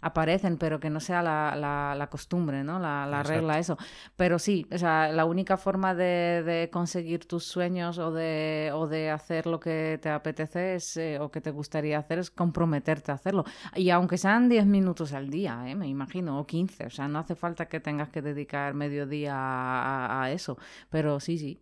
aparecen, 0.00 0.56
pero 0.56 0.78
que 0.78 0.90
no 0.90 1.00
sea 1.00 1.22
la, 1.22 1.56
la, 1.56 1.94
la 1.96 2.06
costumbre 2.08 2.43
¿no? 2.44 2.78
La, 2.78 3.22
regla, 3.22 3.58
eso. 3.58 3.78
Pero 4.16 4.38
sí, 4.38 4.66
o 4.70 4.78
sea, 4.78 5.08
la 5.08 5.24
única 5.24 5.56
forma 5.56 5.94
de, 5.94 6.68
conseguir 6.72 7.26
tus 7.26 7.44
sueños 7.44 7.98
o 7.98 8.12
de, 8.12 8.70
o 8.74 8.86
de 8.86 9.10
hacer 9.10 9.46
lo 9.46 9.60
que 9.60 9.98
te 10.02 10.10
apetece 10.10 10.74
es, 10.74 10.96
eh, 10.96 11.18
o 11.18 11.30
que 11.30 11.40
te 11.40 11.50
gustaría 11.50 11.98
hacer 11.98 12.18
es 12.18 12.30
comprometerte 12.30 13.12
a 13.12 13.14
hacerlo. 13.14 13.44
Y 13.74 13.90
aunque 13.90 14.18
sean 14.18 14.48
10 14.48 14.66
minutos 14.66 15.12
al 15.12 15.30
día, 15.30 15.64
¿eh? 15.66 15.74
me 15.74 15.88
imagino, 15.88 16.38
o 16.38 16.46
15, 16.46 16.86
o 16.86 16.90
sea, 16.90 17.08
no 17.08 17.18
hace 17.18 17.34
falta 17.34 17.66
que 17.66 17.80
tengas 17.80 18.10
que 18.10 18.22
dedicar 18.22 18.74
medio 18.74 19.06
día 19.06 19.34
a 19.34 20.30
eso. 20.30 20.58
Pero 20.90 21.20
sí, 21.20 21.38
sí, 21.38 21.60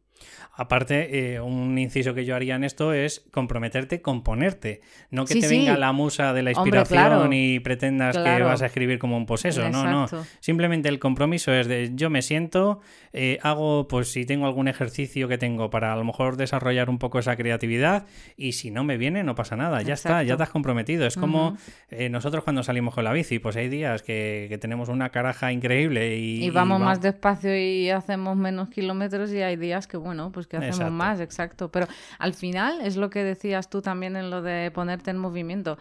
Aparte, 0.54 1.34
eh, 1.34 1.40
un 1.40 1.78
inciso 1.78 2.12
que 2.12 2.26
yo 2.26 2.36
haría 2.36 2.56
en 2.56 2.64
esto 2.64 2.92
es 2.92 3.24
comprometerte 3.30 4.02
con 4.02 4.22
ponerte. 4.22 4.82
No 5.10 5.24
que 5.24 5.40
te 5.40 5.48
venga 5.48 5.78
la 5.78 5.92
musa 5.92 6.34
de 6.34 6.42
la 6.42 6.50
inspiración 6.50 7.32
y 7.32 7.58
pretendas 7.60 8.18
que 8.18 8.42
vas 8.42 8.60
a 8.60 8.66
escribir 8.66 8.98
como 8.98 9.16
un 9.16 9.24
poseso. 9.24 9.70
No, 9.70 9.84
no. 9.90 10.06
Simplemente 10.40 10.90
el 10.90 10.98
compromiso 10.98 11.52
es 11.54 11.68
de 11.68 11.92
yo 11.94 12.10
me 12.10 12.20
siento, 12.20 12.80
eh, 13.14 13.38
hago, 13.42 13.88
pues 13.88 14.12
si 14.12 14.26
tengo 14.26 14.44
algún 14.44 14.68
ejercicio 14.68 15.26
que 15.26 15.38
tengo 15.38 15.70
para 15.70 15.94
a 15.94 15.96
lo 15.96 16.04
mejor 16.04 16.36
desarrollar 16.36 16.90
un 16.90 16.98
poco 16.98 17.18
esa 17.18 17.34
creatividad 17.34 18.04
y 18.36 18.52
si 18.52 18.70
no 18.70 18.84
me 18.84 18.98
viene, 18.98 19.24
no 19.24 19.34
pasa 19.34 19.56
nada. 19.56 19.80
Ya 19.80 19.94
está, 19.94 20.22
ya 20.22 20.36
te 20.36 20.42
has 20.42 20.50
comprometido. 20.50 21.06
Es 21.06 21.16
como 21.16 21.56
eh, 21.88 22.10
nosotros 22.10 22.44
cuando 22.44 22.62
salimos 22.62 22.94
con 22.94 23.04
la 23.04 23.12
bici, 23.14 23.38
pues 23.38 23.56
hay 23.56 23.70
días 23.70 24.02
que, 24.02 24.58
tenemos 24.60 24.90
una 24.90 25.08
caraja 25.08 25.50
increíble 25.50 26.18
y, 26.18 26.44
y 26.44 26.50
vamos 26.50 26.78
más 26.78 27.00
despacio 27.00 27.56
y 27.56 27.88
hacemos 27.88 28.36
menos 28.36 28.68
kilómetros 28.68 29.32
y 29.32 29.40
hay 29.40 29.56
días 29.56 29.86
que, 29.86 29.96
bueno, 29.96 30.11
bueno, 30.12 30.30
pues 30.30 30.46
que 30.46 30.58
hacemos 30.58 30.92
más, 30.92 31.20
exacto. 31.20 31.70
Pero 31.70 31.86
al 32.18 32.34
final 32.34 32.82
es 32.82 32.96
lo 32.96 33.08
que 33.08 33.24
decías 33.24 33.70
tú 33.70 33.80
también 33.80 34.14
en 34.14 34.30
lo 34.30 34.42
de 34.42 34.70
ponerte 34.70 35.10
en 35.10 35.16
movimiento 35.16 35.78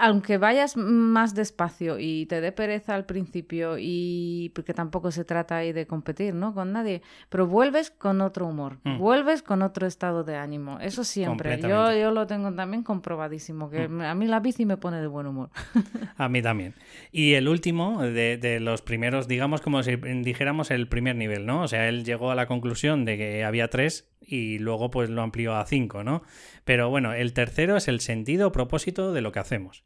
aunque 0.00 0.38
vayas 0.38 0.76
más 0.76 1.34
despacio 1.34 1.98
y 1.98 2.26
te 2.26 2.40
dé 2.40 2.52
pereza 2.52 2.94
al 2.94 3.04
principio 3.04 3.76
y 3.78 4.50
porque 4.54 4.72
tampoco 4.72 5.10
se 5.10 5.24
trata 5.24 5.58
ahí 5.58 5.72
de 5.72 5.86
competir, 5.86 6.34
¿no? 6.34 6.54
Con 6.54 6.72
nadie, 6.72 7.02
pero 7.28 7.46
vuelves 7.46 7.90
con 7.90 8.20
otro 8.22 8.46
humor, 8.46 8.78
mm. 8.84 8.98
vuelves 8.98 9.42
con 9.42 9.62
otro 9.62 9.86
estado 9.86 10.24
de 10.24 10.36
ánimo, 10.36 10.80
eso 10.80 11.04
siempre. 11.04 11.60
Yo, 11.60 11.94
yo 11.94 12.10
lo 12.10 12.26
tengo 12.26 12.52
también 12.54 12.82
comprobadísimo, 12.82 13.68
que 13.68 13.88
mm. 13.88 14.00
a 14.00 14.14
mí 14.14 14.26
la 14.26 14.40
bici 14.40 14.64
me 14.64 14.78
pone 14.78 15.00
de 15.00 15.06
buen 15.06 15.26
humor. 15.26 15.50
a 16.16 16.28
mí 16.28 16.40
también. 16.40 16.74
Y 17.12 17.34
el 17.34 17.48
último 17.48 18.02
de, 18.02 18.38
de, 18.38 18.58
los 18.60 18.82
primeros, 18.82 19.28
digamos 19.28 19.60
como 19.60 19.82
si 19.82 19.96
dijéramos 19.96 20.70
el 20.70 20.88
primer 20.88 21.16
nivel, 21.16 21.44
¿no? 21.44 21.62
O 21.62 21.68
sea, 21.68 21.88
él 21.88 22.04
llegó 22.04 22.30
a 22.30 22.34
la 22.34 22.46
conclusión 22.46 23.04
de 23.04 23.18
que 23.18 23.44
había 23.44 23.68
tres 23.68 24.10
y 24.20 24.58
luego 24.58 24.90
pues 24.90 25.10
lo 25.10 25.22
amplió 25.22 25.56
a 25.56 25.66
cinco, 25.66 26.04
¿no? 26.04 26.22
Pero 26.64 26.88
bueno, 26.88 27.12
el 27.12 27.32
tercero 27.32 27.76
es 27.76 27.88
el 27.88 28.00
sentido 28.00 28.48
o 28.48 28.52
propósito 28.52 29.12
de 29.12 29.20
lo 29.20 29.32
que 29.32 29.40
hacemos. 29.40 29.84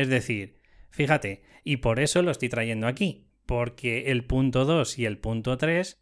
Es 0.00 0.08
decir, 0.08 0.56
fíjate, 0.90 1.42
y 1.62 1.78
por 1.78 2.00
eso 2.00 2.22
lo 2.22 2.30
estoy 2.30 2.48
trayendo 2.48 2.86
aquí, 2.86 3.26
porque 3.44 4.10
el 4.10 4.24
punto 4.24 4.64
2 4.64 4.98
y 4.98 5.04
el 5.04 5.18
punto 5.18 5.58
3 5.58 6.00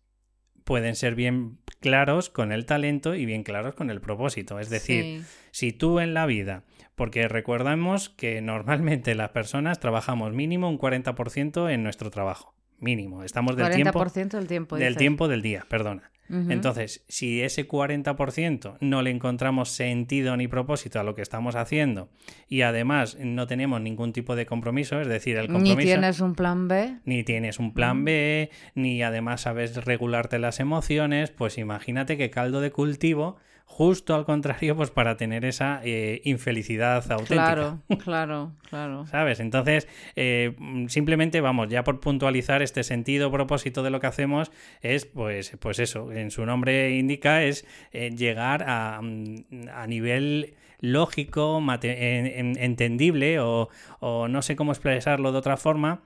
pueden 0.64 0.94
ser 0.94 1.14
bien 1.14 1.58
claros 1.80 2.28
con 2.28 2.52
el 2.52 2.66
talento 2.66 3.14
y 3.14 3.24
bien 3.24 3.42
claros 3.42 3.74
con 3.74 3.90
el 3.90 4.00
propósito. 4.00 4.60
Es 4.60 4.70
decir, 4.70 5.24
si 5.50 5.72
tú 5.72 5.98
en 5.98 6.14
la 6.14 6.26
vida, 6.26 6.64
porque 6.94 7.26
recordamos 7.26 8.10
que 8.10 8.40
normalmente 8.40 9.14
las 9.14 9.30
personas 9.30 9.80
trabajamos 9.80 10.32
mínimo 10.32 10.68
un 10.68 10.78
40% 10.78 11.72
en 11.72 11.82
nuestro 11.82 12.10
trabajo. 12.10 12.54
Mínimo. 12.80 13.24
Estamos 13.24 13.56
del 13.56 13.66
40% 13.66 13.74
tiempo. 13.74 14.36
del 14.38 14.46
tiempo. 14.46 14.76
Del 14.76 14.96
tiempo 14.96 15.28
del 15.28 15.42
día, 15.42 15.66
perdona. 15.68 16.10
Entonces, 16.30 17.04
si 17.08 17.40
ese 17.40 17.66
40% 17.66 18.76
no 18.80 19.00
le 19.00 19.10
encontramos 19.10 19.70
sentido 19.70 20.36
ni 20.36 20.46
propósito 20.46 21.00
a 21.00 21.02
lo 21.02 21.14
que 21.14 21.22
estamos 21.22 21.56
haciendo 21.56 22.10
y 22.48 22.60
además 22.62 23.16
no 23.18 23.46
tenemos 23.46 23.80
ningún 23.80 24.12
tipo 24.12 24.36
de 24.36 24.44
compromiso, 24.44 25.00
es 25.00 25.08
decir, 25.08 25.38
el 25.38 25.46
compromiso... 25.46 25.78
Ni 25.78 25.84
tienes 25.84 26.20
un 26.20 26.34
plan 26.34 26.68
B. 26.68 26.98
Ni 27.06 27.24
tienes 27.24 27.58
un 27.58 27.72
plan 27.72 28.04
B, 28.04 28.50
ni 28.74 29.02
además 29.02 29.40
sabes 29.42 29.82
regularte 29.84 30.38
las 30.38 30.60
emociones, 30.60 31.30
pues 31.30 31.56
imagínate 31.56 32.18
qué 32.18 32.28
caldo 32.28 32.60
de 32.60 32.72
cultivo 32.72 33.38
justo 33.68 34.14
al 34.16 34.24
contrario, 34.24 34.74
pues 34.74 34.90
para 34.90 35.16
tener 35.16 35.44
esa 35.44 35.80
eh, 35.84 36.20
infelicidad 36.24 37.04
auténtica. 37.12 37.54
Claro, 37.54 37.82
claro, 38.02 38.52
claro. 38.68 39.06
¿Sabes? 39.06 39.38
Entonces, 39.38 39.86
eh, 40.16 40.56
simplemente 40.88 41.40
vamos, 41.40 41.68
ya 41.68 41.84
por 41.84 42.00
puntualizar 42.00 42.60
este 42.62 42.82
sentido, 42.82 43.30
propósito 43.30 43.84
de 43.84 43.90
lo 43.90 44.00
que 44.00 44.08
hacemos, 44.08 44.50
es 44.80 45.06
pues, 45.06 45.56
pues 45.60 45.78
eso, 45.78 46.10
en 46.10 46.32
su 46.32 46.44
nombre 46.44 46.96
indica, 46.96 47.44
es 47.44 47.66
eh, 47.92 48.10
llegar 48.10 48.64
a, 48.66 48.96
a 48.96 49.86
nivel 49.86 50.54
lógico, 50.80 51.62
entendible 51.82 53.38
o, 53.38 53.68
o, 54.00 54.28
no 54.28 54.42
sé 54.42 54.56
cómo 54.56 54.72
expresarlo 54.72 55.30
de 55.30 55.38
otra 55.38 55.56
forma, 55.56 56.02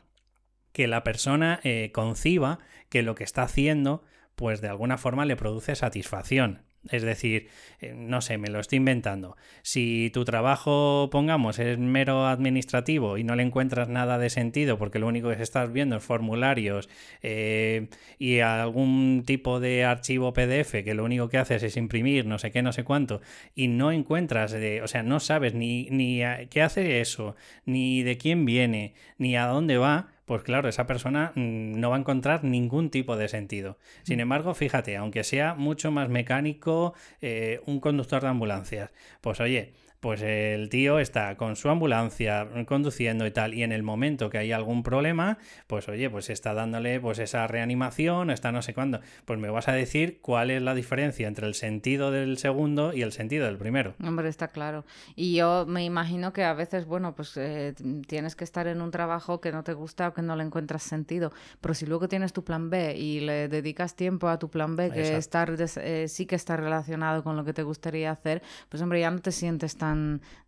que 0.72 0.88
la 0.88 1.04
persona 1.04 1.60
conciba 1.92 2.58
que 2.88 3.02
lo 3.02 3.14
que 3.14 3.24
está 3.24 3.44
haciendo 3.44 4.02
pues 4.34 4.60
de 4.60 4.68
alguna 4.68 4.98
forma 4.98 5.26
le 5.26 5.36
produce 5.36 5.74
satisfacción. 5.74 6.62
Es 6.90 7.02
decir, 7.02 7.48
eh, 7.80 7.94
no 7.96 8.20
sé, 8.20 8.38
me 8.38 8.48
lo 8.48 8.58
estoy 8.58 8.78
inventando. 8.78 9.36
Si 9.62 10.10
tu 10.12 10.24
trabajo, 10.24 11.08
pongamos, 11.12 11.60
es 11.60 11.78
mero 11.78 12.26
administrativo 12.26 13.18
y 13.18 13.24
no 13.24 13.36
le 13.36 13.44
encuentras 13.44 13.88
nada 13.88 14.18
de 14.18 14.30
sentido 14.30 14.78
porque 14.78 14.98
lo 14.98 15.06
único 15.06 15.28
que 15.28 15.40
estás 15.40 15.72
viendo 15.72 15.96
es 15.96 16.02
formularios 16.02 16.88
eh, 17.22 17.88
y 18.18 18.40
algún 18.40 19.22
tipo 19.24 19.60
de 19.60 19.84
archivo 19.84 20.32
PDF 20.32 20.82
que 20.82 20.94
lo 20.94 21.04
único 21.04 21.28
que 21.28 21.38
haces 21.38 21.62
es 21.62 21.76
imprimir 21.76 22.26
no 22.26 22.38
sé 22.38 22.50
qué, 22.50 22.62
no 22.62 22.72
sé 22.72 22.82
cuánto, 22.82 23.20
y 23.54 23.68
no 23.68 23.92
encuentras, 23.92 24.54
o 24.82 24.88
sea, 24.88 25.02
no 25.02 25.20
sabes 25.20 25.54
ni, 25.54 25.88
ni 25.90 26.20
qué 26.50 26.62
hace 26.62 27.00
eso, 27.00 27.36
ni 27.64 28.02
de 28.02 28.18
quién 28.18 28.44
viene, 28.44 28.94
ni 29.18 29.36
a 29.36 29.46
dónde 29.46 29.78
va, 29.78 30.11
pues 30.24 30.42
claro, 30.42 30.68
esa 30.68 30.86
persona 30.86 31.32
mm, 31.34 31.78
no 31.80 31.90
va 31.90 31.96
a 31.96 31.98
encontrar 31.98 32.44
ningún 32.44 32.90
tipo 32.90 33.16
de 33.16 33.28
sentido. 33.28 33.78
Sin 34.02 34.18
mm. 34.18 34.22
embargo, 34.22 34.54
fíjate, 34.54 34.96
aunque 34.96 35.24
sea 35.24 35.54
mucho 35.54 35.90
más 35.90 36.08
mecánico 36.08 36.94
eh, 37.20 37.60
un 37.66 37.80
conductor 37.80 38.22
de 38.22 38.28
ambulancias, 38.28 38.90
pues 39.20 39.40
oye, 39.40 39.72
pues 40.02 40.20
el 40.20 40.68
tío 40.68 40.98
está 40.98 41.36
con 41.36 41.54
su 41.54 41.68
ambulancia 41.68 42.48
conduciendo 42.66 43.24
y 43.24 43.30
tal, 43.30 43.54
y 43.54 43.62
en 43.62 43.70
el 43.70 43.84
momento 43.84 44.30
que 44.30 44.38
hay 44.38 44.50
algún 44.50 44.82
problema, 44.82 45.38
pues 45.68 45.88
oye, 45.88 46.10
pues 46.10 46.28
está 46.28 46.54
dándole 46.54 46.98
pues 46.98 47.20
esa 47.20 47.46
reanimación, 47.46 48.30
está 48.30 48.50
no 48.50 48.62
sé 48.62 48.74
cuándo, 48.74 48.98
pues 49.24 49.38
me 49.38 49.48
vas 49.48 49.68
a 49.68 49.72
decir 49.74 50.18
cuál 50.20 50.50
es 50.50 50.60
la 50.60 50.74
diferencia 50.74 51.28
entre 51.28 51.46
el 51.46 51.54
sentido 51.54 52.10
del 52.10 52.36
segundo 52.38 52.92
y 52.92 53.02
el 53.02 53.12
sentido 53.12 53.46
del 53.46 53.58
primero. 53.58 53.94
Hombre, 54.02 54.28
está 54.28 54.48
claro. 54.48 54.84
Y 55.14 55.36
yo 55.36 55.66
me 55.68 55.84
imagino 55.84 56.32
que 56.32 56.42
a 56.42 56.52
veces, 56.52 56.84
bueno, 56.84 57.14
pues 57.14 57.36
eh, 57.36 57.72
tienes 58.08 58.34
que 58.34 58.42
estar 58.42 58.66
en 58.66 58.82
un 58.82 58.90
trabajo 58.90 59.40
que 59.40 59.52
no 59.52 59.62
te 59.62 59.72
gusta 59.72 60.08
o 60.08 60.14
que 60.14 60.22
no 60.22 60.34
le 60.34 60.42
encuentras 60.42 60.82
sentido, 60.82 61.30
pero 61.60 61.74
si 61.74 61.86
luego 61.86 62.08
tienes 62.08 62.32
tu 62.32 62.42
plan 62.42 62.70
B 62.70 62.96
y 62.96 63.20
le 63.20 63.46
dedicas 63.46 63.94
tiempo 63.94 64.26
a 64.26 64.40
tu 64.40 64.50
plan 64.50 64.74
B, 64.74 64.90
que 64.90 65.16
estar 65.16 65.54
eh, 65.58 66.08
sí 66.08 66.26
que 66.26 66.34
está 66.34 66.56
relacionado 66.56 67.22
con 67.22 67.36
lo 67.36 67.44
que 67.44 67.52
te 67.52 67.62
gustaría 67.62 68.10
hacer, 68.10 68.42
pues 68.68 68.82
hombre, 68.82 68.98
ya 68.98 69.12
no 69.12 69.20
te 69.20 69.30
sientes 69.30 69.76
tan 69.76 69.91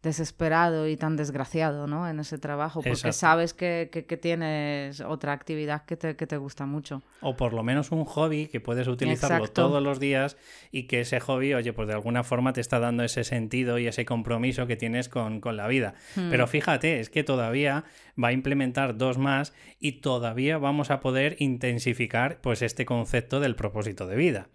desesperado 0.04 0.86
y 0.86 0.96
tan 0.96 1.16
desgraciado 1.16 1.86
¿no? 1.86 2.08
en 2.08 2.20
ese 2.20 2.38
trabajo, 2.38 2.82
porque 2.82 3.12
sabes 3.12 3.54
que, 3.54 3.88
tienes 4.20 5.00
otra 5.00 5.32
actividad 5.32 5.84
que 5.84 5.96
te, 5.96 6.14
que 6.14 6.26
te, 6.26 6.36
gusta 6.36 6.66
mucho. 6.66 7.02
O 7.20 7.36
por 7.36 7.52
lo 7.52 7.62
menos 7.62 7.90
un 7.90 8.04
hobby 8.04 8.46
que 8.46 8.60
puedes 8.60 8.86
utilizarlo 8.86 9.48
todos 9.48 9.82
los 9.82 9.98
días 9.98 10.36
y 10.70 10.84
que 10.84 11.00
ese 11.00 11.20
hobby, 11.20 11.54
oye, 11.54 11.72
pues 11.72 11.88
de 11.88 11.94
alguna 11.94 12.22
forma 12.22 12.52
te 12.52 12.60
está 12.60 12.78
dando 12.78 13.02
ese 13.02 13.24
sentido 13.24 13.78
y 13.78 13.86
ese 13.86 14.04
compromiso 14.04 14.66
que 14.66 14.76
tienes 14.76 15.08
con, 15.08 15.40
la 15.44 15.66
vida. 15.68 15.94
Hmm. 16.16 16.30
Pero 16.30 16.46
fíjate, 16.46 17.00
es 17.00 17.10
que 17.10 17.24
todavía 17.24 17.84
va 18.22 18.28
a 18.28 18.32
implementar 18.32 18.96
dos 18.96 19.18
más 19.18 19.52
y 19.80 20.00
todavía 20.00 20.58
vamos 20.58 20.90
a 20.90 21.00
poder 21.00 21.36
intensificar 21.38 22.38
pues 22.40 22.62
este 22.62 22.84
concepto 22.84 23.40
del 23.40 23.56
propósito 23.56 24.06
de 24.06 24.16
vida. 24.16 24.48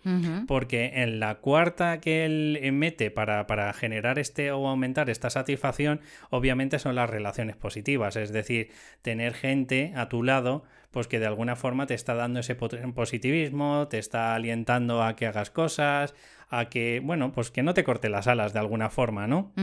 Porque 0.48 0.92
en 0.96 1.20
la 1.20 1.36
cuarta 1.36 2.00
que 2.00 2.26
él 2.26 2.60
mete 2.74 3.12
para, 3.12 3.48
para 3.48 3.72
generar 3.74 4.20
este 4.20 4.52
o 4.52 4.68
aumentar 4.80 5.10
esta 5.10 5.30
satisfacción, 5.30 6.00
obviamente 6.30 6.80
son 6.80 6.96
las 6.96 7.10
relaciones 7.10 7.58
positivas, 7.58 8.16
es 8.16 8.32
decir, 8.32 8.72
tener 9.02 9.34
gente 9.34 9.94
a 9.96 10.08
tu 10.08 10.24
lado 10.24 10.64
pues 10.92 11.08
que 11.08 11.20
de 11.20 11.28
alguna 11.28 11.56
forma 11.56 11.86
te 11.86 11.94
está 11.94 12.16
dando 12.16 12.40
ese 12.40 12.56
positivismo, 12.56 13.88
te 13.90 14.00
está 14.00 14.34
alientando 14.34 15.04
a 15.04 15.16
que 15.16 15.28
hagas 15.28 15.52
cosas, 15.52 16.16
a 16.50 16.66
que, 16.70 17.00
bueno, 17.04 17.32
pues 17.32 17.52
que 17.52 17.62
no 17.62 17.74
te 17.74 17.84
corte 17.84 18.10
las 18.10 18.28
alas 18.28 18.54
de 18.54 18.60
alguna 18.60 18.90
forma, 18.90 19.28
¿no? 19.28 19.54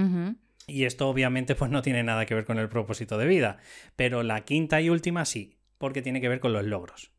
Y 0.68 0.85
esto 0.85 1.09
obviamente 1.09 1.55
pues 1.55 1.70
no 1.70 1.83
tiene 1.83 2.02
nada 2.02 2.26
que 2.26 2.35
ver 2.35 2.44
con 2.44 2.59
el 2.59 2.68
propósito 2.68 3.18
de 3.18 3.26
vida, 3.26 3.59
pero 3.96 4.22
la 4.22 4.42
quinta 4.42 4.81
y 4.81 4.90
última 4.90 5.24
sí, 5.24 5.57
porque 5.79 6.02
tiene 6.02 6.20
que 6.20 6.29
ver 6.29 6.40
con 6.40 6.52
los 6.52 6.64
logros. 6.64 7.11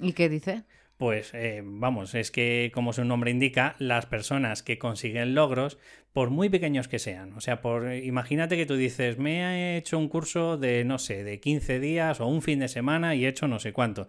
¿Y 0.00 0.12
qué 0.12 0.28
dice? 0.28 0.64
Pues 1.02 1.34
eh, 1.34 1.62
vamos, 1.64 2.14
es 2.14 2.30
que 2.30 2.70
como 2.72 2.92
su 2.92 3.04
nombre 3.04 3.32
indica, 3.32 3.74
las 3.80 4.06
personas 4.06 4.62
que 4.62 4.78
consiguen 4.78 5.34
logros, 5.34 5.76
por 6.12 6.30
muy 6.30 6.48
pequeños 6.48 6.86
que 6.86 7.00
sean, 7.00 7.32
o 7.32 7.40
sea, 7.40 7.60
por 7.60 7.92
imagínate 7.92 8.56
que 8.56 8.66
tú 8.66 8.76
dices, 8.76 9.18
me 9.18 9.40
he 9.40 9.76
hecho 9.78 9.98
un 9.98 10.08
curso 10.08 10.58
de, 10.58 10.84
no 10.84 11.00
sé, 11.00 11.24
de 11.24 11.40
15 11.40 11.80
días 11.80 12.20
o 12.20 12.28
un 12.28 12.40
fin 12.40 12.60
de 12.60 12.68
semana 12.68 13.16
y 13.16 13.24
he 13.24 13.28
hecho 13.28 13.48
no 13.48 13.58
sé 13.58 13.72
cuánto. 13.72 14.06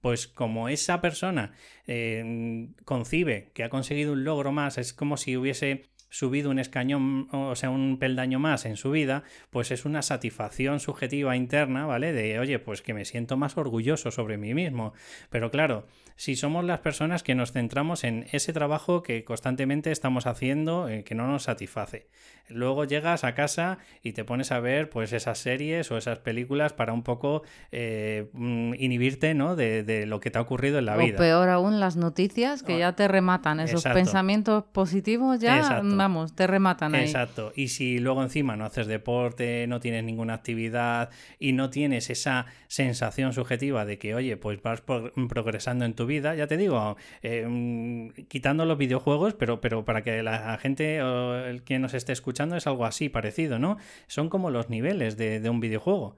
Pues 0.00 0.28
como 0.28 0.70
esa 0.70 1.02
persona 1.02 1.52
eh, 1.86 2.68
concibe 2.86 3.50
que 3.52 3.62
ha 3.62 3.68
conseguido 3.68 4.14
un 4.14 4.24
logro 4.24 4.50
más, 4.50 4.78
es 4.78 4.94
como 4.94 5.18
si 5.18 5.36
hubiese 5.36 5.90
subido 6.10 6.50
un 6.50 6.58
escañón, 6.58 7.28
o 7.32 7.54
sea, 7.54 7.70
un 7.70 7.98
peldaño 7.98 8.38
más 8.38 8.66
en 8.66 8.76
su 8.76 8.90
vida, 8.90 9.22
pues 9.50 9.70
es 9.70 9.84
una 9.84 10.02
satisfacción 10.02 10.80
subjetiva 10.80 11.36
interna, 11.36 11.86
¿vale? 11.86 12.12
De, 12.12 12.38
oye, 12.38 12.58
pues 12.58 12.82
que 12.82 12.92
me 12.92 13.04
siento 13.04 13.36
más 13.36 13.56
orgulloso 13.56 14.10
sobre 14.10 14.36
mí 14.36 14.52
mismo. 14.52 14.92
Pero 15.30 15.50
claro, 15.50 15.86
si 16.20 16.36
somos 16.36 16.66
las 16.66 16.80
personas 16.80 17.22
que 17.22 17.34
nos 17.34 17.52
centramos 17.52 18.04
en 18.04 18.26
ese 18.30 18.52
trabajo 18.52 19.02
que 19.02 19.24
constantemente 19.24 19.90
estamos 19.90 20.26
haciendo, 20.26 20.86
eh, 20.86 21.02
que 21.02 21.14
no 21.14 21.26
nos 21.26 21.44
satisface. 21.44 22.08
Luego 22.50 22.84
llegas 22.84 23.24
a 23.24 23.34
casa 23.34 23.78
y 24.02 24.12
te 24.12 24.24
pones 24.24 24.52
a 24.52 24.60
ver 24.60 24.90
pues 24.90 25.14
esas 25.14 25.38
series 25.38 25.90
o 25.90 25.96
esas 25.96 26.18
películas 26.18 26.74
para 26.74 26.92
un 26.92 27.04
poco 27.04 27.42
eh, 27.72 28.28
mm, 28.34 28.74
inhibirte, 28.78 29.32
¿no? 29.32 29.56
De, 29.56 30.04
lo 30.06 30.20
que 30.20 30.30
te 30.30 30.36
ha 30.36 30.42
ocurrido 30.42 30.78
en 30.78 30.86
la 30.86 30.96
vida. 30.98 31.14
O 31.14 31.18
peor 31.18 31.48
aún, 31.48 31.80
las 31.80 31.96
noticias 31.96 32.62
que 32.62 32.78
ya 32.78 32.94
te 32.94 33.08
rematan, 33.08 33.60
esos 33.60 33.84
pensamientos 33.84 34.64
positivos 34.64 35.40
ya 35.40 35.80
vamos, 35.82 36.34
te 36.34 36.46
rematan 36.46 36.94
ahí. 36.94 37.04
Exacto. 37.04 37.52
Y 37.56 37.68
si 37.68 37.98
luego 37.98 38.22
encima 38.22 38.56
no 38.56 38.66
haces 38.66 38.88
deporte, 38.88 39.66
no 39.68 39.80
tienes 39.80 40.04
ninguna 40.04 40.34
actividad 40.34 41.08
y 41.38 41.52
no 41.52 41.70
tienes 41.70 42.10
esa 42.10 42.44
sensación 42.68 43.32
subjetiva 43.32 43.86
de 43.86 43.98
que, 43.98 44.14
oye, 44.14 44.36
pues 44.36 44.60
vas 44.60 44.82
progresando 44.82 45.84
en 45.84 45.94
tu 45.94 46.06
vida, 46.06 46.09
ya 46.18 46.46
te 46.46 46.56
digo, 46.56 46.96
eh, 47.22 47.46
mm, 47.48 48.26
quitando 48.28 48.64
los 48.64 48.78
videojuegos, 48.78 49.34
pero, 49.34 49.60
pero 49.60 49.84
para 49.84 50.02
que 50.02 50.22
la 50.22 50.58
gente 50.58 51.02
o 51.02 51.36
el 51.36 51.62
que 51.62 51.78
nos 51.78 51.94
esté 51.94 52.12
escuchando 52.12 52.56
es 52.56 52.66
algo 52.66 52.84
así 52.84 53.08
parecido, 53.08 53.58
¿no? 53.58 53.78
Son 54.06 54.28
como 54.28 54.50
los 54.50 54.70
niveles 54.70 55.16
de, 55.16 55.48
un 55.50 55.60
videojuego. 55.60 56.16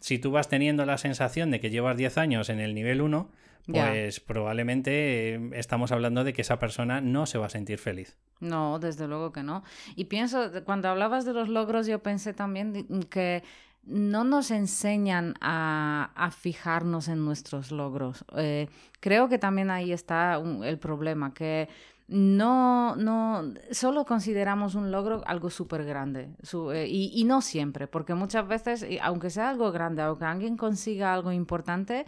Si 0.00 0.18
tú 0.18 0.30
vas 0.30 0.48
teniendo 0.48 0.84
la 0.84 0.98
sensación 0.98 1.50
de 1.50 1.60
que 1.60 1.70
llevas 1.70 1.96
10 1.96 2.18
años 2.18 2.48
en 2.50 2.60
el 2.60 2.74
nivel 2.74 3.00
1, 3.00 3.30
pues 3.66 4.20
probablemente 4.20 5.34
eh, 5.34 5.50
estamos 5.54 5.90
hablando 5.90 6.24
de 6.24 6.32
que 6.32 6.42
esa 6.42 6.58
persona 6.58 7.00
no 7.00 7.26
se 7.26 7.38
va 7.38 7.46
a 7.46 7.50
sentir 7.50 7.78
feliz. 7.78 8.16
No, 8.38 8.78
desde 8.78 9.08
luego 9.08 9.32
que 9.32 9.42
no. 9.42 9.64
Y 9.96 10.04
pienso, 10.04 10.50
cuando 10.64 10.88
hablabas 10.88 11.24
de 11.24 11.32
los 11.32 11.48
logros, 11.48 11.86
yo 11.86 12.02
pensé 12.02 12.32
también 12.32 12.86
que 13.10 13.42
no 13.86 14.24
nos 14.24 14.50
enseñan 14.50 15.34
a, 15.40 16.30
fijarnos 16.36 17.08
en 17.08 17.24
nuestros 17.24 17.70
logros. 17.70 18.24
Eh, 18.36 18.68
creo 19.00 19.28
que 19.28 19.38
también 19.38 19.70
ahí 19.70 19.92
está 19.92 20.40
el 20.64 20.78
problema, 20.78 21.32
que 21.32 21.68
no, 22.08 22.94
no, 22.96 23.54
solo 23.72 24.04
consideramos 24.04 24.76
un 24.76 24.92
logro 24.92 25.22
algo 25.26 25.50
súper 25.50 25.84
grande. 25.84 26.30
Eh, 26.72 26.86
y, 26.88 27.12
y, 27.14 27.24
no 27.24 27.40
siempre, 27.40 27.86
porque 27.88 28.14
muchas 28.14 28.46
veces, 28.46 28.86
aunque 29.02 29.30
sea 29.30 29.50
algo 29.50 29.72
grande, 29.72 30.02
aunque 30.02 30.24
alguien 30.24 30.56
consiga 30.56 31.12
algo 31.12 31.32
importante, 31.32 32.06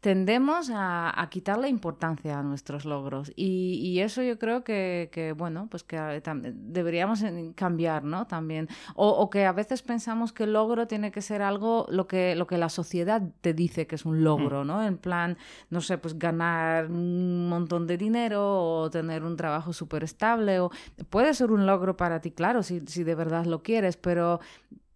tendemos 0.00 0.70
a, 0.72 1.28
quitarle 1.30 1.68
importancia 1.68 2.38
a 2.38 2.42
nuestros 2.42 2.84
logros. 2.84 3.32
Y, 3.36 4.00
eso 4.00 4.22
yo 4.22 4.38
creo 4.38 4.64
que, 4.64 5.34
bueno, 5.36 5.68
pues 5.70 5.84
que 5.84 5.96
eh, 5.98 6.22
deberíamos 6.54 7.22
cambiar, 7.54 8.04
¿no? 8.04 8.26
También. 8.26 8.68
O, 8.94 9.28
que 9.28 9.44
a 9.44 9.52
veces 9.52 9.82
pensamos 9.82 10.32
que 10.32 10.44
el 10.44 10.54
logro 10.54 10.86
tiene 10.86 11.10
que 11.12 11.20
ser 11.20 11.42
algo 11.42 11.86
lo 11.90 12.06
que, 12.06 12.34
lo 12.34 12.46
que 12.46 12.56
la 12.56 12.70
sociedad 12.70 13.22
te 13.42 13.52
dice 13.52 13.86
que 13.86 13.96
es 13.96 14.06
un 14.06 14.24
logro, 14.24 14.64
mm. 14.64 14.66
¿no? 14.66 14.82
En 14.82 14.96
plan, 14.96 15.36
no 15.68 15.80
sé, 15.82 15.98
pues 15.98 16.18
ganar 16.18 16.90
un 16.90 17.48
montón 17.48 17.86
de 17.86 17.98
dinero 17.98 18.42
o 18.42 18.90
tener 18.90 19.22
un 19.22 19.36
trabajo 19.36 19.72
súper 19.72 20.02
estable. 20.04 20.60
O... 20.60 20.70
Puede 21.10 21.34
ser 21.34 21.50
un 21.50 21.66
logro 21.66 21.96
para 21.96 22.20
ti, 22.20 22.30
claro, 22.30 22.62
si, 22.62 22.80
si 22.86 23.04
de 23.04 23.14
verdad 23.14 23.44
lo 23.44 23.62
quieres, 23.62 23.98
pero 23.98 24.40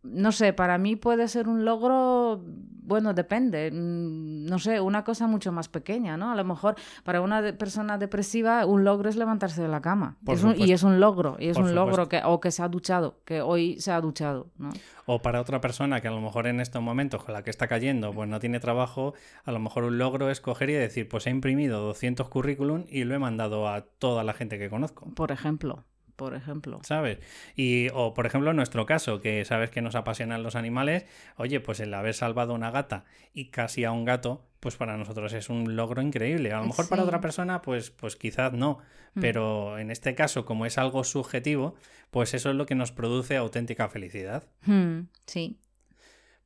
no 0.05 0.33
sé, 0.33 0.53
para 0.53 0.79
mí 0.79 0.97
puede 0.97 1.29
ser 1.29 1.49
un 1.49 1.65
logro, 1.65 2.43
bueno, 2.83 3.15
depende, 3.15 3.71
mm, 3.73 4.45
no 4.45 4.59
sé, 4.59 4.81
una 4.81 5.03
cosa 5.03 5.27
mucho 5.27 5.51
más 5.51 5.69
pequeña, 5.69 6.17
¿no? 6.17 6.31
A 6.31 6.35
lo 6.35 6.45
mejor 6.45 6.77
para 7.03 7.23
una 7.23 7.57
persona 7.57 7.97
depresiva 7.97 8.67
un 8.67 8.85
logro 8.85 9.09
es 9.09 9.17
levantarse 9.17 9.63
de 9.63 9.69
la 9.69 9.81
cama. 9.81 10.19
y 10.57 10.73
es 10.73 10.83
un 10.83 11.01
logro, 11.01 11.37
y 11.39 11.49
es 11.49 11.57
un 11.57 11.75
logro 11.75 12.09
que, 12.09 12.21
o 12.25 12.39
que 12.41 12.51
se 12.51 12.63
ha 12.63 12.69
duchado, 12.69 13.19
que 13.25 13.41
hoy 13.41 13.81
se 13.81 13.93
ha 13.93 14.01
duchado, 14.01 14.49
¿no? 14.59 14.71
O 15.07 15.21
para 15.21 15.41
otra 15.41 15.61
persona 15.61 16.01
que 16.01 16.09
a 16.09 16.13
lo 16.13 16.21
mejor 16.21 16.47
en 16.47 16.61
estos 16.61 16.83
momentos 16.83 17.25
con 17.25 17.33
la 17.35 17.43
que 17.43 17.51
está 17.51 17.67
cayendo, 17.67 18.13
pues 18.13 18.29
no 18.29 18.41
tiene 18.41 18.61
trabajo, 18.61 19.15
a 19.45 19.53
lo 19.53 19.59
mejor 19.59 19.85
un 19.85 19.99
logro 19.99 20.31
es 20.31 20.41
coger 20.41 20.71
y 20.71 20.75
decir, 20.75 21.09
pues 21.09 21.27
he 21.27 21.31
imprimido 21.31 21.81
200 21.81 22.29
currículum 22.29 22.85
y 22.89 23.05
lo 23.05 23.15
he 23.15 23.19
mandado 23.19 23.69
a 23.69 23.83
toda 23.83 24.23
la 24.25 24.35
gente 24.35 24.59
que 24.59 24.69
conozco. 24.69 25.07
Por 25.15 25.33
ejemplo 25.33 25.85
por 26.17 26.35
ejemplo. 26.35 26.81
¿Sabes? 26.83 27.19
Y, 27.55 27.89
o 27.93 28.15
por 28.15 28.27
ejemplo, 28.27 28.51
en 28.51 28.57
nuestro 28.57 28.87
caso, 28.87 29.21
que 29.21 29.45
sabes 29.45 29.71
que 29.71 29.83
nos 29.83 29.95
apasionan 29.95 30.43
los 30.43 30.57
animales, 30.57 31.05
oye, 31.37 31.61
pues 31.61 31.81
el 31.81 31.93
haber 31.95 32.15
salvado 32.15 32.53
a 32.53 32.57
una 32.57 32.71
gata 32.71 33.05
y 33.33 33.47
casi 33.47 33.85
a 33.85 33.93
un 33.93 34.05
gato, 34.05 34.45
pues 34.61 34.77
para 34.77 34.97
nosotros 34.97 35.33
es 35.33 35.49
un 35.49 35.77
logro 35.77 36.03
increíble. 36.03 36.53
A 36.53 36.61
lo 36.61 36.67
mejor 36.67 36.89
para 36.89 37.03
otra 37.03 37.21
persona, 37.21 37.63
pues, 37.63 37.91
pues 37.91 38.17
quizás 38.17 38.53
no. 38.53 38.79
Mm. 39.15 39.21
Pero 39.21 39.79
en 39.79 39.91
este 39.91 40.15
caso, 40.15 40.45
como 40.45 40.67
es 40.67 40.79
algo 40.79 41.05
subjetivo, 41.05 41.75
pues 42.11 42.35
eso 42.35 42.51
es 42.51 42.57
lo 42.57 42.67
que 42.67 42.75
nos 42.75 42.93
produce 42.93 43.37
auténtica 43.37 43.89
felicidad. 43.89 44.45
Mm, 44.67 45.09
sí. 45.27 45.59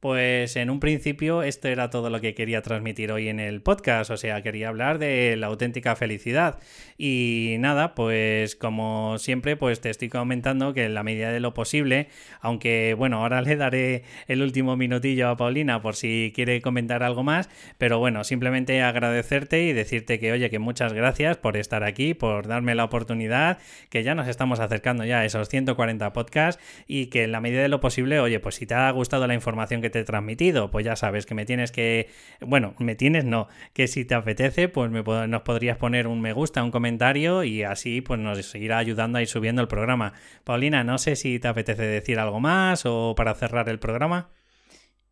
Pues 0.01 0.55
en 0.55 0.71
un 0.71 0.79
principio 0.79 1.43
esto 1.43 1.67
era 1.67 1.91
todo 1.91 2.09
lo 2.09 2.21
que 2.21 2.33
quería 2.33 2.63
transmitir 2.63 3.11
hoy 3.11 3.29
en 3.29 3.41
el 3.41 3.63
podcast, 3.63 4.13
o 4.13 4.17
sea, 4.17 4.43
quería 4.43 4.69
hablar 4.69 5.01
de 5.01 5.35
la 5.37 5.49
auténtica 5.49 5.97
felicidad. 5.97 6.61
Y 6.97 7.57
nada, 7.59 7.97
pues 7.97 8.55
como 8.55 9.19
siempre, 9.19 9.57
pues 9.57 9.81
te 9.81 9.91
estoy 9.91 10.09
comentando 10.09 10.73
que 10.73 10.85
en 10.85 10.95
la 10.95 11.03
medida 11.03 11.33
de 11.33 11.41
lo 11.41 11.53
posible, 11.53 12.07
aunque 12.41 12.95
bueno, 12.97 13.23
ahora 13.23 13.43
le 13.43 13.57
daré 13.57 14.05
el 14.29 14.41
último 14.41 14.77
minutillo 14.77 15.31
a 15.31 15.37
Paulina 15.37 15.83
por 15.83 15.97
si 15.97 16.33
quiere 16.33 16.63
comentar 16.63 17.03
algo 17.03 17.25
más, 17.25 17.51
pero 17.77 17.99
bueno, 17.99 18.23
simplemente 18.23 18.83
agradecerte 18.83 19.65
y 19.65 19.73
decirte 19.73 20.21
que 20.21 20.31
oye, 20.31 20.49
que 20.49 20.61
muchas 20.61 20.93
gracias 20.93 21.39
por 21.39 21.57
estar 21.57 21.83
aquí, 21.83 22.15
por 22.15 22.47
darme 22.47 22.77
la 22.77 22.85
oportunidad, 22.85 23.59
que 23.91 24.05
ya 24.05 24.15
nos 24.15 24.29
estamos 24.29 24.61
acercando 24.61 25.05
ya 25.05 25.21
a 25.21 25.25
esos 25.25 25.49
140 25.49 26.13
podcasts 26.13 26.63
y 26.87 27.07
que 27.07 27.25
en 27.25 27.33
la 27.33 27.41
medida 27.41 27.63
de 27.63 27.69
lo 27.69 27.81
posible, 27.81 28.21
oye, 28.21 28.39
pues 28.39 28.55
si 28.55 28.67
te 28.67 28.75
ha 28.75 28.89
gustado 28.93 29.27
la 29.27 29.35
información 29.35 29.81
que 29.81 29.88
te 29.91 30.01
he 30.01 30.05
transmitido, 30.05 30.71
pues 30.71 30.85
ya 30.85 30.97
sabes 30.97 31.27
que 31.27 31.35
me 31.35 31.45
tienes 31.45 31.73
que, 31.73 32.09
bueno, 32.41 32.75
me 32.79 32.95
tienes 32.95 33.25
no, 33.25 33.49
que 33.73 33.89
si 33.89 34.05
te 34.05 34.15
apetece, 34.15 34.69
pues 34.69 34.91
me, 34.91 35.03
nos 35.03 35.43
podrías 35.43 35.77
poner 35.77 36.07
un 36.07 36.21
me 36.21 36.33
gusta, 36.33 36.63
un 36.63 36.71
comentario 36.71 37.45
y 37.45 37.63
así 37.63 38.01
pues 38.01 38.21
nos 38.21 38.45
seguirá 38.47 38.79
ayudando 38.79 39.19
a 39.19 39.23
ir 39.23 39.29
subiendo 39.29 39.63
el 39.63 39.69
programa. 39.69 40.13
Paulina, 40.45 40.85
no 40.85 40.99
sé 40.99 41.17
si 41.17 41.39
te 41.39 41.49
apetece 41.49 41.83
decir 41.83 42.19
algo 42.19 42.41
más 42.41 42.85
o 42.87 43.15
para 43.17 43.35
cerrar 43.35 43.69
el 43.69 43.79
programa. 43.79 44.31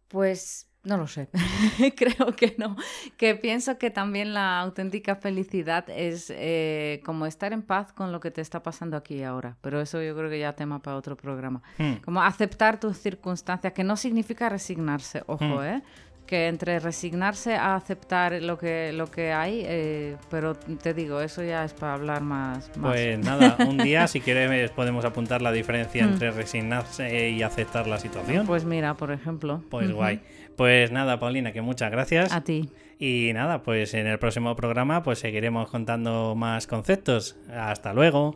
Pues 0.09 0.69
no 0.87 0.96
lo 0.96 1.09
sé, 1.09 1.29
creo 1.96 2.35
que 2.37 2.55
no. 2.59 2.77
Que 3.16 3.35
pienso 3.35 3.77
que 3.77 3.90
también 3.90 4.35
la 4.35 4.61
auténtica 4.61 5.16
felicidad 5.16 5.85
es 5.90 6.33
eh, 6.35 7.03
como 7.05 7.27
estar 7.27 7.53
en 7.53 7.62
paz 7.62 7.92
con 7.92 8.12
lo 8.12 8.20
que 8.20 8.31
te 8.31 8.40
está 8.40 8.62
pasando 8.62 8.96
aquí 8.96 9.16
y 9.16 9.22
ahora. 9.25 9.57
Pero 9.62 9.81
eso 9.81 10.01
yo 10.01 10.16
creo 10.16 10.31
que 10.31 10.38
ya 10.38 10.55
tema 10.55 10.81
para 10.81 10.96
otro 10.96 11.16
programa. 11.16 11.61
Hmm. 11.77 11.94
Como 12.05 12.22
aceptar 12.22 12.79
tus 12.79 12.99
circunstancias, 12.99 13.72
que 13.72 13.83
no 13.83 13.96
significa 13.96 14.49
resignarse, 14.49 15.25
ojo, 15.27 15.44
hmm. 15.44 15.64
¿eh? 15.64 15.83
Que 16.27 16.49
entre 16.49 16.81
resignarse 16.81 17.55
a 17.55 17.77
aceptar 17.77 18.43
lo 18.43 18.59
que, 18.59 18.93
lo 18.93 19.11
que 19.11 19.33
hay, 19.33 19.62
eh, 19.65 20.17
pero 20.31 20.55
te 20.55 20.93
digo, 20.93 21.21
eso 21.21 21.43
ya 21.43 21.65
es 21.65 21.73
para 21.73 21.95
hablar 21.95 22.23
más, 22.23 22.71
Pues 22.81 23.19
nada, 23.19 23.57
un 23.67 23.79
día 23.79 24.07
si 24.09 24.21
quieres 24.21 24.71
podemos 24.73 25.05
apuntar 25.05 25.43
la 25.43 25.53
diferencia 25.53 26.05
hmm. 26.05 26.09
entre 26.09 26.31
resignarse 26.33 27.31
y 27.31 27.43
aceptar 27.43 27.87
la 27.87 27.99
situación. 27.99 28.47
Pues 28.47 28.65
mira, 28.65 28.95
por 28.95 29.12
ejemplo. 29.12 29.62
Pues 29.71 29.93
guay. 29.93 30.21
Pues 30.57 30.91
nada, 30.91 31.19
Paulina, 31.19 31.53
que 31.53 31.61
muchas 31.61 31.91
gracias. 31.91 32.33
A 32.33 32.43
ti. 32.43 32.71
Y 32.99 33.33
nada, 33.35 33.62
pues 33.62 33.93
en 33.95 34.07
el 34.07 34.19
próximo 34.19 34.57
programa 34.57 35.03
pues 35.03 35.19
seguiremos 35.19 35.71
contando 35.71 36.35
más 36.35 36.67
conceptos. 36.67 37.37
Hasta 37.51 37.93
luego. 37.93 38.35